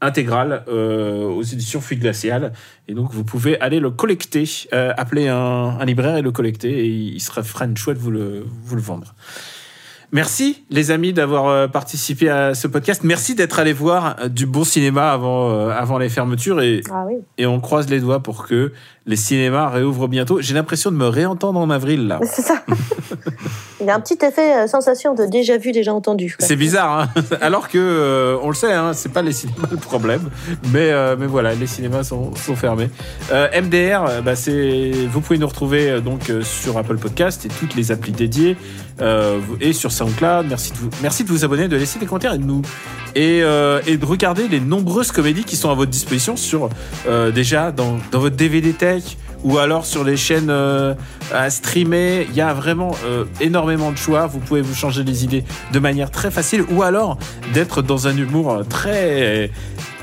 intégrale 0.00 0.64
euh, 0.68 1.24
aux 1.24 1.42
éditions 1.42 1.80
Fuite 1.80 2.00
Glaciale. 2.00 2.52
Et 2.88 2.94
donc, 2.94 3.12
vous 3.12 3.24
pouvez 3.24 3.60
aller 3.60 3.80
le 3.80 3.90
collecter, 3.90 4.44
euh, 4.72 4.92
appeler 4.96 5.28
un, 5.28 5.36
un, 5.36 5.84
libraire 5.84 6.16
et 6.16 6.22
le 6.22 6.32
collecter, 6.32 6.84
et 6.84 6.86
il 6.86 7.20
sera, 7.20 7.42
fera 7.42 7.64
une 7.66 7.76
chouette 7.76 7.98
vous 7.98 8.10
le, 8.10 8.44
vous 8.64 8.76
le 8.76 8.82
vendre. 8.82 9.14
Merci 10.12 10.64
les 10.70 10.90
amis 10.90 11.12
d'avoir 11.12 11.46
euh, 11.46 11.68
participé 11.68 12.28
à 12.28 12.54
ce 12.54 12.66
podcast. 12.66 13.02
Merci 13.04 13.36
d'être 13.36 13.60
allé 13.60 13.72
voir 13.72 14.16
euh, 14.18 14.28
du 14.28 14.44
bon 14.44 14.64
cinéma 14.64 15.12
avant, 15.12 15.50
euh, 15.50 15.70
avant 15.70 15.98
les 15.98 16.08
fermetures 16.08 16.60
et, 16.60 16.82
ah 16.90 17.04
oui. 17.06 17.18
et 17.38 17.46
on 17.46 17.60
croise 17.60 17.88
les 17.88 18.00
doigts 18.00 18.20
pour 18.20 18.46
que 18.46 18.72
les 19.06 19.16
cinémas 19.16 19.68
réouvrent 19.68 20.08
bientôt. 20.08 20.40
J'ai 20.40 20.54
l'impression 20.54 20.90
de 20.90 20.96
me 20.96 21.06
réentendre 21.06 21.60
en 21.60 21.70
avril 21.70 22.08
là. 22.08 22.18
C'est 22.24 22.42
ça. 22.42 22.64
Il 23.80 23.86
y 23.86 23.90
a 23.90 23.94
un 23.94 24.00
petit 24.00 24.18
effet 24.24 24.66
sensation 24.68 25.14
de 25.14 25.24
déjà 25.26 25.58
vu, 25.58 25.72
déjà 25.72 25.94
entendu. 25.94 26.36
C'est 26.38 26.56
bizarre, 26.56 27.00
hein 27.00 27.08
alors 27.40 27.68
que 27.68 28.38
on 28.42 28.48
le 28.48 28.54
sait, 28.54 28.72
hein, 28.72 28.92
c'est 28.92 29.12
pas 29.12 29.22
les 29.22 29.32
cinémas 29.32 29.68
le 29.70 29.76
problème, 29.76 30.30
mais 30.72 30.90
mais 31.16 31.26
voilà, 31.26 31.54
les 31.54 31.66
cinémas 31.66 32.04
sont, 32.04 32.32
fermés. 32.34 32.90
MDR, 33.30 34.22
bah, 34.22 34.34
vous 35.10 35.20
pouvez 35.20 35.38
nous 35.38 35.46
retrouver 35.46 36.00
donc 36.00 36.30
sur 36.42 36.76
Apple 36.76 36.98
Podcast 36.98 37.46
et 37.46 37.48
toutes 37.48 37.74
les 37.74 37.90
applis 37.90 38.12
dédiées 38.12 38.56
et 39.60 39.72
sur 39.72 39.92
SoundCloud. 39.92 40.46
Merci 41.02 41.24
de 41.24 41.28
vous, 41.28 41.44
abonner, 41.44 41.68
de 41.68 41.76
laisser 41.76 41.98
des 41.98 42.06
commentaires 42.06 42.34
et 42.34 42.38
de 42.38 42.44
nous 42.44 42.62
et, 43.14 43.40
euh, 43.42 43.80
de 43.82 44.04
regarder 44.04 44.48
les 44.48 44.60
nombreuses 44.60 45.12
comédies 45.12 45.44
qui 45.44 45.56
sont 45.56 45.70
à 45.70 45.74
votre 45.74 45.90
disposition 45.90 46.36
sur 46.36 46.68
euh, 47.08 47.30
déjà 47.30 47.72
dans, 47.72 47.98
dans 48.10 48.20
votre 48.20 48.36
DVD 48.36 48.72
Tech 48.72 49.16
ou 49.44 49.58
alors 49.58 49.86
sur 49.86 50.04
les 50.04 50.16
chaînes 50.16 50.50
euh, 50.50 50.94
à 51.32 51.50
streamer. 51.50 52.26
Il 52.28 52.36
y 52.36 52.40
a 52.40 52.52
vraiment 52.52 52.94
euh, 53.04 53.24
énormément 53.40 53.92
de 53.92 53.96
choix. 53.96 54.26
Vous 54.26 54.38
pouvez 54.38 54.60
vous 54.60 54.74
changer 54.74 55.04
les 55.04 55.24
idées 55.24 55.44
de 55.72 55.78
manière 55.78 56.10
très 56.10 56.30
facile 56.30 56.64
ou 56.70 56.82
alors 56.82 57.18
d'être 57.54 57.82
dans 57.82 58.08
un 58.08 58.16
humour 58.16 58.62
très 58.68 59.50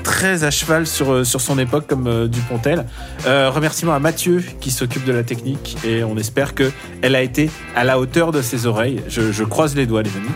très 0.08 0.44
à 0.44 0.50
cheval 0.50 0.86
sur, 0.86 1.12
euh, 1.12 1.24
son 1.24 1.58
époque 1.58 1.86
comme 1.86 2.28
Dupontel. 2.28 2.86
Euh, 3.26 3.50
remerciement 3.50 3.92
à 3.92 3.98
Mathieu 3.98 4.42
qui 4.58 4.70
s'occupe 4.70 5.04
de 5.04 5.12
la 5.12 5.22
technique 5.22 5.76
et 5.84 6.02
on 6.02 6.16
espère 6.16 6.54
que 6.54 6.70
elle 7.02 7.14
a 7.14 7.22
été 7.22 7.50
à 7.76 7.84
la 7.84 7.98
hauteur 7.98 8.32
de 8.32 8.40
ses 8.40 8.66
oreilles. 8.66 9.02
Je 9.08 9.44
croise 9.44 9.76
les 9.76 9.86
doigts 9.86 10.02
les 10.02 10.16
amis. 10.16 10.30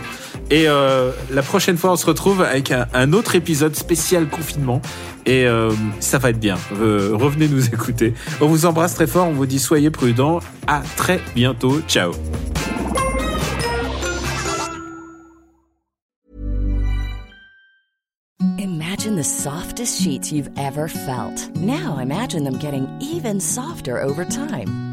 Et 0.49 0.67
euh, 0.67 1.11
la 1.31 1.41
prochaine 1.41 1.77
fois, 1.77 1.91
on 1.91 1.95
se 1.95 2.05
retrouve 2.05 2.41
avec 2.41 2.71
un, 2.71 3.13
autre 3.13 3.35
épisode 3.35 3.75
spécial 3.75 4.27
confinement. 4.27 4.81
Et 5.25 5.45
euh, 5.45 5.71
ça 5.99 6.17
va 6.17 6.29
être 6.29 6.39
bien. 6.39 6.57
Euh, 6.79 7.11
revenez 7.13 7.47
nous 7.47 7.67
écouter. 7.67 8.13
On 8.41 8.47
vous 8.47 8.65
embrasse 8.65 8.95
très 8.95 9.07
fort. 9.07 9.27
On 9.27 9.33
vous 9.33 9.45
dit 9.45 9.59
soyez 9.59 9.89
prudents. 9.89 10.39
À 10.67 10.83
très 10.97 11.19
bientôt. 11.35 11.79
Ciao. 11.87 12.11
Imagine 18.59 19.15
the 19.15 19.23
softest 19.23 20.01
sheets 20.01 20.31
you've 20.31 20.49
ever 20.57 20.87
felt. 20.87 21.49
Now 21.55 21.97
imagine 21.99 22.43
them 22.43 22.57
getting 22.57 22.87
even 23.01 23.39
softer 23.39 24.01
over 24.01 24.23
time. 24.23 24.92